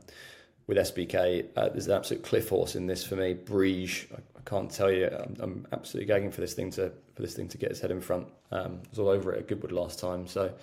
with 0.67 0.77
SBK. 0.77 1.47
Uh, 1.55 1.69
there's 1.69 1.87
an 1.87 1.93
absolute 1.93 2.23
cliff 2.23 2.49
horse 2.49 2.75
in 2.75 2.87
this 2.87 3.03
for 3.03 3.15
me. 3.15 3.33
Brige, 3.33 4.11
I, 4.11 4.17
I 4.17 4.41
can't 4.45 4.69
tell 4.69 4.91
you. 4.91 5.07
I'm, 5.07 5.35
I'm, 5.39 5.67
absolutely 5.71 6.07
gagging 6.07 6.31
for 6.31 6.41
this 6.41 6.53
thing 6.53 6.71
to 6.71 6.91
for 7.13 7.21
this 7.21 7.33
thing 7.33 7.47
to 7.49 7.57
get 7.57 7.71
its 7.71 7.79
head 7.79 7.91
in 7.91 8.01
front. 8.01 8.27
Um, 8.51 8.81
I 8.85 8.89
was 8.89 8.99
all 8.99 9.09
over 9.09 9.33
it 9.33 9.39
at 9.39 9.47
Goodwood 9.47 9.71
last 9.71 9.99
time. 9.99 10.27
So, 10.27 10.53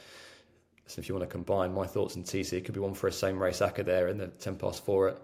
if 0.99 1.09
you 1.09 1.15
want 1.15 1.29
to 1.29 1.33
combine 1.33 1.73
my 1.73 1.87
thoughts 1.87 2.17
and 2.17 2.25
TC, 2.25 2.53
it 2.53 2.65
could 2.65 2.75
be 2.75 2.81
one 2.81 2.93
for 2.93 3.07
a 3.07 3.13
same 3.13 3.43
race 3.43 3.61
acca 3.61 3.85
there 3.85 4.09
in 4.09 4.19
the 4.19 4.27
ten 4.27 4.57
past 4.57 4.85
four 4.85 5.09
at 5.09 5.19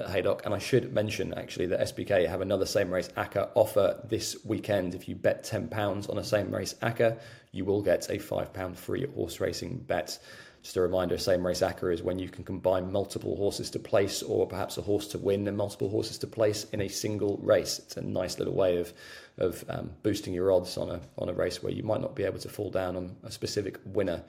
at 0.00 0.10
Haydock. 0.10 0.44
And 0.44 0.54
I 0.54 0.58
should 0.58 0.92
mention 0.92 1.34
actually 1.34 1.66
that 1.66 1.80
SBK 1.80 2.28
have 2.28 2.40
another 2.40 2.66
same 2.66 2.92
race 2.92 3.08
ACCA 3.16 3.50
offer 3.54 4.00
this 4.08 4.36
weekend. 4.44 4.94
If 4.94 5.08
you 5.08 5.14
bet 5.14 5.44
£10 5.44 6.10
on 6.10 6.18
a 6.18 6.24
same 6.24 6.54
race 6.54 6.74
ACCA, 6.82 7.18
you 7.52 7.64
will 7.64 7.82
get 7.82 8.08
a 8.08 8.18
£5 8.18 8.76
free 8.76 9.06
horse 9.14 9.40
racing 9.40 9.78
bet. 9.78 10.18
Just 10.62 10.76
a 10.76 10.82
reminder, 10.82 11.16
same 11.16 11.46
race 11.46 11.62
ACCA 11.62 11.94
is 11.94 12.02
when 12.02 12.18
you 12.18 12.28
can 12.28 12.44
combine 12.44 12.92
multiple 12.92 13.34
horses 13.36 13.70
to 13.70 13.78
place 13.78 14.22
or 14.22 14.46
perhaps 14.46 14.76
a 14.76 14.82
horse 14.82 15.06
to 15.08 15.18
win 15.18 15.48
and 15.48 15.56
multiple 15.56 15.88
horses 15.88 16.18
to 16.18 16.26
place 16.26 16.64
in 16.72 16.82
a 16.82 16.88
single 16.88 17.38
race. 17.38 17.78
It's 17.78 17.96
a 17.96 18.02
nice 18.02 18.38
little 18.38 18.54
way 18.54 18.76
of, 18.76 18.92
of 19.38 19.64
um, 19.70 19.90
boosting 20.02 20.34
your 20.34 20.52
odds 20.52 20.76
on 20.76 20.90
a, 20.90 21.00
on 21.16 21.30
a 21.30 21.32
race 21.32 21.62
where 21.62 21.72
you 21.72 21.82
might 21.82 22.02
not 22.02 22.14
be 22.14 22.24
able 22.24 22.40
to 22.40 22.48
fall 22.50 22.70
down 22.70 22.94
on 22.94 23.16
a 23.22 23.30
specific 23.30 23.78
winner. 23.86 24.22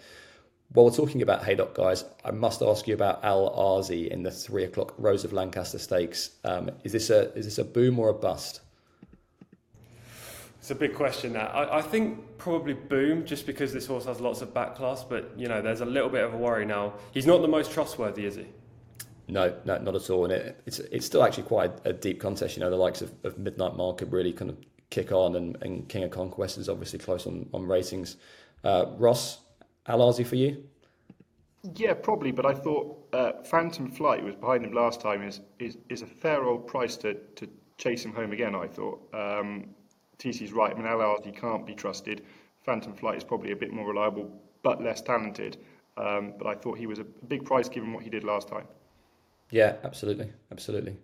While 0.73 0.85
we're 0.85 0.91
talking 0.91 1.21
about 1.21 1.43
Haydock, 1.43 1.75
guys, 1.75 2.05
I 2.23 2.31
must 2.31 2.61
ask 2.61 2.88
you 2.88 2.93
about 2.93 3.25
Al 3.25 3.50
Aasy 3.50 4.07
in 4.07 4.23
the 4.23 4.31
three 4.31 4.63
o'clock 4.63 4.93
Rose 4.97 5.25
of 5.25 5.33
Lancaster 5.33 5.79
Stakes. 5.79 6.29
Um, 6.45 6.71
is 6.85 6.93
this 6.93 7.09
a 7.09 7.33
is 7.33 7.43
this 7.43 7.57
a 7.57 7.65
boom 7.65 8.00
or 8.00 8.07
a 8.07 8.13
bust? 8.13 8.61
It's 10.61 10.69
a 10.69 10.75
big 10.75 10.93
question. 10.93 11.33
That 11.33 11.55
I, 11.55 11.79
I, 11.79 11.81
think 11.81 12.37
probably 12.37 12.73
boom, 12.73 13.25
just 13.25 13.47
because 13.47 13.73
this 13.73 13.87
horse 13.87 14.05
has 14.05 14.21
lots 14.21 14.43
of 14.43 14.53
back 14.53 14.75
class. 14.75 15.03
But 15.03 15.31
you 15.35 15.47
know, 15.47 15.59
there's 15.59 15.81
a 15.81 15.85
little 15.85 16.07
bit 16.07 16.23
of 16.23 16.35
a 16.35 16.37
worry 16.37 16.67
now. 16.67 16.93
He's 17.13 17.25
not 17.25 17.41
the 17.41 17.47
most 17.47 17.71
trustworthy, 17.71 18.27
is 18.27 18.35
he? 18.35 18.45
No, 19.27 19.55
no, 19.65 19.79
not 19.79 19.95
at 19.95 20.07
all. 20.11 20.25
And 20.25 20.33
it, 20.33 20.61
it's 20.67 20.77
it's 20.77 21.07
still 21.07 21.23
actually 21.23 21.45
quite 21.45 21.71
a 21.83 21.93
deep 21.93 22.19
contest. 22.19 22.57
You 22.57 22.59
know, 22.61 22.69
the 22.69 22.75
likes 22.75 23.01
of, 23.01 23.11
of 23.23 23.39
Midnight 23.39 23.75
Market 23.75 24.09
really 24.09 24.31
kind 24.31 24.51
of 24.51 24.57
kick 24.91 25.11
on, 25.11 25.35
and, 25.35 25.57
and 25.63 25.89
King 25.89 26.03
of 26.03 26.11
Conquest 26.11 26.59
is 26.59 26.69
obviously 26.69 26.99
close 26.99 27.25
on 27.25 27.49
on 27.55 27.65
ratings. 27.65 28.17
Uh, 28.63 28.85
Ross, 28.97 29.39
Al 29.87 29.97
Aasy 29.97 30.23
for 30.23 30.35
you? 30.35 30.63
Yeah, 31.73 31.95
probably. 31.95 32.31
But 32.31 32.45
I 32.45 32.53
thought 32.53 33.07
uh, 33.13 33.31
Phantom 33.45 33.89
Flight 33.89 34.23
was 34.23 34.35
behind 34.35 34.63
him 34.63 34.73
last 34.73 35.01
time. 35.01 35.23
Is 35.23 35.41
is 35.57 35.79
is 35.89 36.03
a 36.03 36.07
fair 36.07 36.43
old 36.43 36.67
price 36.67 36.97
to 36.97 37.15
to 37.15 37.49
chase 37.79 38.05
him 38.05 38.13
home 38.13 38.31
again. 38.31 38.53
I 38.53 38.67
thought. 38.67 39.09
Um, 39.11 39.65
TC's 40.21 40.53
right. 40.53 40.71
I 40.71 40.75
mean, 40.75 41.33
can't 41.33 41.65
be 41.65 41.73
trusted. 41.73 42.23
Phantom 42.61 42.93
Flight 42.93 43.17
is 43.17 43.23
probably 43.23 43.51
a 43.51 43.55
bit 43.55 43.73
more 43.73 43.87
reliable, 43.87 44.31
but 44.61 44.81
less 44.81 45.01
talented. 45.01 45.57
Um, 45.97 46.33
but 46.37 46.47
I 46.47 46.55
thought 46.55 46.77
he 46.77 46.87
was 46.87 46.99
a 46.99 47.03
big 47.03 47.43
prize 47.43 47.67
given 47.67 47.91
what 47.91 48.03
he 48.03 48.09
did 48.09 48.23
last 48.23 48.47
time. 48.47 48.67
Yeah, 49.49 49.75
absolutely, 49.83 50.31
absolutely. 50.51 50.95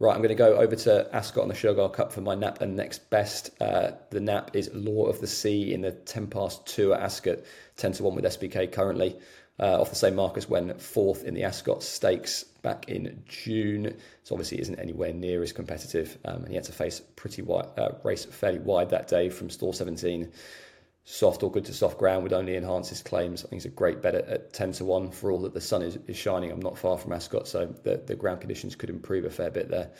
Right, 0.00 0.14
I'm 0.14 0.22
going 0.22 0.30
to 0.30 0.34
go 0.34 0.56
over 0.56 0.74
to 0.74 1.14
Ascot 1.14 1.42
and 1.42 1.50
the 1.50 1.54
Shergar 1.54 1.92
Cup 1.92 2.10
for 2.10 2.22
my 2.22 2.34
nap 2.34 2.62
and 2.62 2.74
next 2.74 3.10
best. 3.10 3.50
Uh, 3.60 3.90
the 4.08 4.18
nap 4.18 4.52
is 4.54 4.70
Law 4.72 5.04
of 5.04 5.20
the 5.20 5.26
Sea 5.26 5.74
in 5.74 5.82
the 5.82 5.92
10 5.92 6.28
past 6.28 6.66
2 6.68 6.94
at 6.94 7.02
Ascot, 7.02 7.40
10 7.76 7.92
to 7.92 8.04
1 8.04 8.14
with 8.14 8.24
SBK 8.24 8.72
currently 8.72 9.18
uh, 9.60 9.78
off 9.78 9.90
the 9.90 9.96
same 9.96 10.14
mark 10.14 10.38
as 10.38 10.48
when 10.48 10.72
fourth 10.78 11.24
in 11.24 11.34
the 11.34 11.44
Ascot 11.44 11.82
Stakes 11.82 12.44
back 12.62 12.88
in 12.88 13.22
June. 13.26 13.94
So 14.22 14.34
obviously 14.34 14.58
isn't 14.62 14.78
anywhere 14.78 15.12
near 15.12 15.42
as 15.42 15.52
competitive, 15.52 16.16
um, 16.24 16.44
and 16.44 16.48
he 16.48 16.54
had 16.54 16.64
to 16.64 16.72
face 16.72 17.02
pretty 17.16 17.42
wide 17.42 17.68
uh, 17.76 17.90
race 18.02 18.24
fairly 18.24 18.58
wide 18.58 18.90
that 18.90 19.06
day 19.06 19.28
from 19.28 19.50
stall 19.50 19.74
17. 19.74 20.32
Soft 21.04 21.42
or 21.42 21.50
good 21.50 21.64
to 21.64 21.72
soft 21.72 21.98
ground 21.98 22.22
would 22.22 22.32
only 22.32 22.56
enhance 22.56 22.88
his 22.88 23.02
claims. 23.02 23.44
I 23.44 23.48
think 23.48 23.62
he's 23.62 23.72
a 23.72 23.74
great 23.74 24.02
bet 24.02 24.14
at, 24.14 24.28
at 24.28 24.52
10 24.52 24.72
to 24.72 24.84
1 24.84 25.10
for 25.10 25.32
all 25.32 25.40
that 25.40 25.54
the 25.54 25.60
sun 25.60 25.82
is, 25.82 25.98
is 26.06 26.16
shining. 26.16 26.50
I'm 26.50 26.60
not 26.60 26.78
far 26.78 26.98
from 26.98 27.12
Ascot, 27.12 27.48
so 27.48 27.66
the, 27.82 27.96
the 27.96 28.14
ground 28.14 28.40
conditions 28.40 28.76
could 28.76 28.90
improve 28.90 29.24
a 29.24 29.30
fair 29.30 29.50
bit 29.50 29.70
there. 29.70 29.90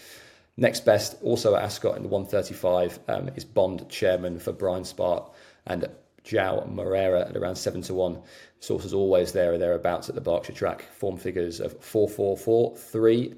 Next 0.57 0.85
best, 0.85 1.16
also 1.23 1.57
at 1.57 1.62
Ascot 1.62 1.97
in 1.97 2.02
the 2.02 2.09
135, 2.09 2.99
um, 3.09 3.30
is 3.35 3.45
Bond 3.45 3.88
chairman 3.88 4.38
for 4.38 4.52
Brian 4.52 4.85
Spart. 4.85 5.30
And 5.66 5.88
João 6.25 6.71
Moreira 6.71 7.28
at 7.28 7.37
around 7.37 7.57
7 7.57 7.83
to 7.83 7.95
1. 7.95 8.21
Sources 8.61 8.92
always 8.92 9.33
there 9.33 9.54
or 9.54 9.59
thereabouts 9.59 10.09
at 10.09 10.14
the 10.14 10.21
Berkshire 10.21 10.52
track. 10.52 10.83
Form 10.83 11.16
figures 11.16 11.61
of 11.61 11.83
4 11.83 12.09
4 12.09 12.37
4 12.37 12.76
3. 12.76 13.35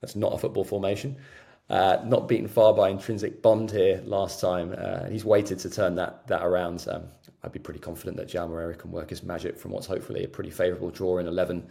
That's 0.00 0.16
not 0.16 0.32
a 0.32 0.38
football 0.38 0.64
formation. 0.64 1.16
Uh, 1.70 2.02
not 2.04 2.28
beaten 2.28 2.48
far 2.48 2.74
by 2.74 2.90
intrinsic 2.90 3.40
bond 3.40 3.70
here 3.70 4.02
last 4.04 4.40
time. 4.40 4.74
Uh, 4.76 5.08
he's 5.08 5.24
waited 5.24 5.58
to 5.58 5.70
turn 5.70 5.94
that 5.94 6.26
that 6.26 6.42
around. 6.42 6.86
Um, 6.90 7.04
I'd 7.42 7.52
be 7.52 7.58
pretty 7.58 7.80
confident 7.80 8.16
that 8.18 8.28
Joao 8.28 8.48
Moreira 8.48 8.74
can 8.74 8.90
work 8.90 9.10
his 9.10 9.22
magic 9.22 9.58
from 9.58 9.72
what's 9.72 9.86
hopefully 9.86 10.24
a 10.24 10.28
pretty 10.28 10.50
favourable 10.50 10.90
draw 10.90 11.18
in 11.18 11.26
11. 11.26 11.66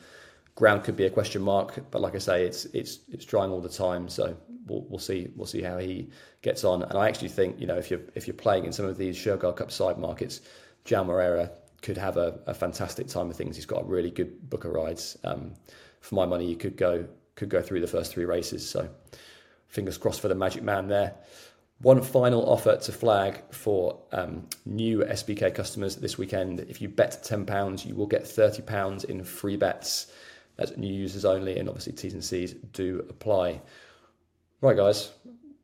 Ground 0.56 0.84
could 0.84 0.98
be 0.98 1.06
a 1.06 1.10
question 1.10 1.42
mark, 1.42 1.80
but 1.92 2.02
like 2.02 2.16
I 2.16 2.18
say, 2.18 2.46
it's 2.46 2.66
it's 2.66 3.00
it's 3.10 3.26
drying 3.26 3.52
all 3.52 3.62
the 3.62 3.70
time. 3.70 4.10
So 4.10 4.36
we'll, 4.68 4.82
we'll 4.90 5.00
see 5.00 5.30
we'll 5.36 5.48
see 5.48 5.62
how 5.62 5.78
he 5.78 6.10
gets 6.42 6.64
on. 6.64 6.84
And 6.84 6.98
I 6.98 7.08
actually 7.08 7.30
think 7.30 7.60
you 7.60 7.68
know 7.68 7.78
if 7.78 7.92
you're 7.92 8.02
if 8.16 8.28
you're 8.28 8.34
playing 8.34 8.66
in 8.66 8.74
some 8.74 8.86
of 8.86 8.98
these 8.98 9.16
Shergar 9.16 9.56
Cup 9.56 9.72
side 9.72 9.98
markets, 9.98 10.42
Joao 10.84 11.04
Moreira 11.04 11.52
could 11.82 11.98
have 11.98 12.18
a, 12.18 12.40
a, 12.46 12.54
fantastic 12.54 13.08
time 13.08 13.30
of 13.30 13.36
things. 13.36 13.56
He's 13.56 13.66
got 13.66 13.82
a 13.82 13.86
really 13.86 14.12
good 14.12 14.50
book 14.50 14.66
of 14.66 14.72
rides. 14.72 15.18
Um, 15.24 15.54
for 16.02 16.14
my 16.14 16.26
money, 16.26 16.46
you 16.46 16.56
could 16.56 16.78
go 16.78 17.08
could 17.36 17.50
go 17.50 17.62
through 17.62 17.82
the 17.82 17.88
first 17.88 18.14
three 18.14 18.26
races. 18.26 18.68
So 18.68 18.90
fingers 19.72 19.98
crossed 19.98 20.20
for 20.20 20.28
the 20.28 20.36
Magic 20.36 20.62
Man 20.62 20.88
there. 20.88 21.16
One 21.80 22.04
final 22.04 22.48
offer 22.48 22.76
to 22.76 22.92
flag 22.92 23.42
for 23.52 23.98
um, 24.12 24.48
new 24.66 25.00
SBK 25.00 25.56
customers 25.56 25.96
this 25.96 26.18
weekend. 26.18 26.60
If 26.60 26.82
you 26.82 26.90
bet 26.90 27.24
£10, 27.24 27.86
you 27.86 27.96
will 27.96 28.06
get 28.06 28.26
£30 28.26 29.06
in 29.06 29.24
free 29.24 29.56
bets. 29.56 30.12
That's 30.58 30.78
new 30.78 30.94
users 30.94 31.26
only, 31.26 31.58
and 31.58 31.68
obviously 31.68 31.94
T's 31.94 32.14
and 32.14 32.24
C's 32.24 32.54
do 32.54 33.04
apply. 33.10 33.62
Right, 34.60 34.78
guys, 34.78 35.10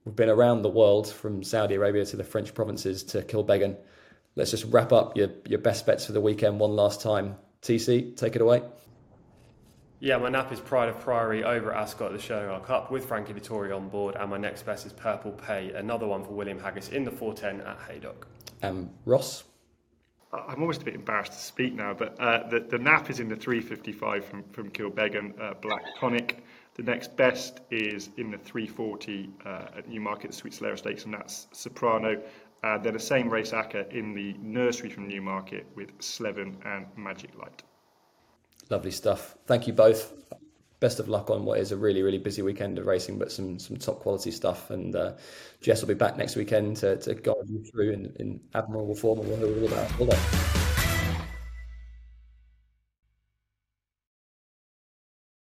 we've 0.05 0.15
been 0.15 0.29
around 0.29 0.63
the 0.63 0.69
world 0.69 1.11
from 1.11 1.43
Saudi 1.43 1.75
Arabia 1.75 2.05
to 2.05 2.15
the 2.15 2.23
French 2.23 2.53
provinces 2.53 3.03
to 3.03 3.21
Kilbeggan. 3.21 3.75
Let's 4.35 4.51
just 4.51 4.65
wrap 4.65 4.91
up 4.91 5.17
your, 5.17 5.29
your 5.45 5.59
best 5.59 5.85
bets 5.85 6.05
for 6.05 6.13
the 6.13 6.21
weekend 6.21 6.59
one 6.59 6.75
last 6.75 7.01
time. 7.01 7.35
TC, 7.61 8.15
take 8.15 8.35
it 8.35 8.41
away. 8.41 8.63
Yeah, 9.99 10.17
my 10.17 10.29
nap 10.29 10.51
is 10.51 10.60
Pride 10.60 10.89
of 10.89 10.99
Priory 10.99 11.43
over 11.43 11.73
at 11.73 11.81
Ascot 11.81 12.13
at 12.13 12.21
the 12.21 12.23
Shergar 12.23 12.63
Cup 12.63 12.91
with 12.91 13.05
Frankie 13.05 13.33
Dettori 13.33 13.75
on 13.75 13.89
board, 13.89 14.15
and 14.15 14.29
my 14.29 14.38
next 14.38 14.63
best 14.63 14.86
is 14.86 14.93
Purplepay, 14.93 15.75
another 15.75 16.05
one 16.05 16.23
for 16.23 16.33
William 16.33 16.60
Haggas 16.60 16.91
in 16.91 17.03
the 17.03 17.10
410 17.10 17.65
at 17.67 17.79
Haydock. 17.79 18.27
Um, 18.62 18.91
Ross? 19.05 19.43
I'm 20.31 20.62
almost 20.62 20.83
a 20.83 20.86
bit 20.86 20.93
embarrassed 20.93 21.31
to 21.31 21.39
speak 21.39 21.73
now, 21.73 21.95
but 21.95 22.19
uh, 22.19 22.47
the, 22.47 22.60
the 22.60 22.77
nap 22.77 23.10
is 23.10 23.19
in 23.19 23.27
the 23.27 23.36
355 23.36 24.23
from, 24.23 24.43
from 24.51 24.69
Kilbeggan, 24.69 25.33
uh, 25.41 25.55
Black 25.62 25.83
Tonic. 25.97 26.43
The 26.75 26.83
next 26.83 27.17
best 27.17 27.62
is 27.71 28.12
in 28.17 28.29
the 28.29 28.38
340 28.38 29.31
uh, 29.45 29.49
at 29.77 29.89
Newmarket 29.89 30.29
the 30.29 30.38
Sweet 30.38 30.53
Solera 30.53 30.77
Stakes, 30.77 31.05
and 31.05 31.13
that's 31.15 31.47
Soprano. 31.53 32.21
Uh, 32.63 32.77
they're 32.77 32.91
the 32.91 32.99
same 32.99 33.29
race 33.31 33.51
ACCA 33.51 33.91
in 33.91 34.13
the 34.13 34.36
nursery 34.39 34.91
from 34.91 35.07
Newmarket 35.07 35.65
with 35.73 35.91
Slevin 35.99 36.55
and 36.65 36.86
Magic 36.95 37.36
Light. 37.36 37.63
Lovely 38.69 38.91
stuff. 38.91 39.36
Thank 39.45 39.67
you 39.67 39.73
both. 39.73 40.13
Best 40.80 40.99
of 40.99 41.10
luck 41.10 41.30
on 41.30 41.45
what 41.45 41.60
is 41.60 41.71
a 41.71 41.77
really, 41.77 42.03
really 42.03 42.19
busy 42.19 42.41
weekend 42.41 42.77
of 42.77 42.86
racing, 42.86 43.17
but 43.17 43.32
some 43.32 43.58
some 43.58 43.77
top 43.77 43.99
quality 43.99 44.30
stuff. 44.30 44.69
And 44.69 44.95
uh, 44.95 45.13
Jess 45.62 45.82
will 45.82 45.88
be 45.88 45.95
back 45.95 46.17
next 46.17 46.36
weekend 46.36 46.77
to, 46.77 46.97
to 46.97 47.15
guide 47.15 47.36
you 47.47 47.63
through 47.71 47.91
in, 47.91 48.13
in 48.19 48.39
admirable 48.53 48.95
form 48.95 49.19
and 49.19 49.30
what 49.30 49.39
we're 49.39 49.62
all 49.62 49.67
about. 49.67 49.99
All 49.99 50.66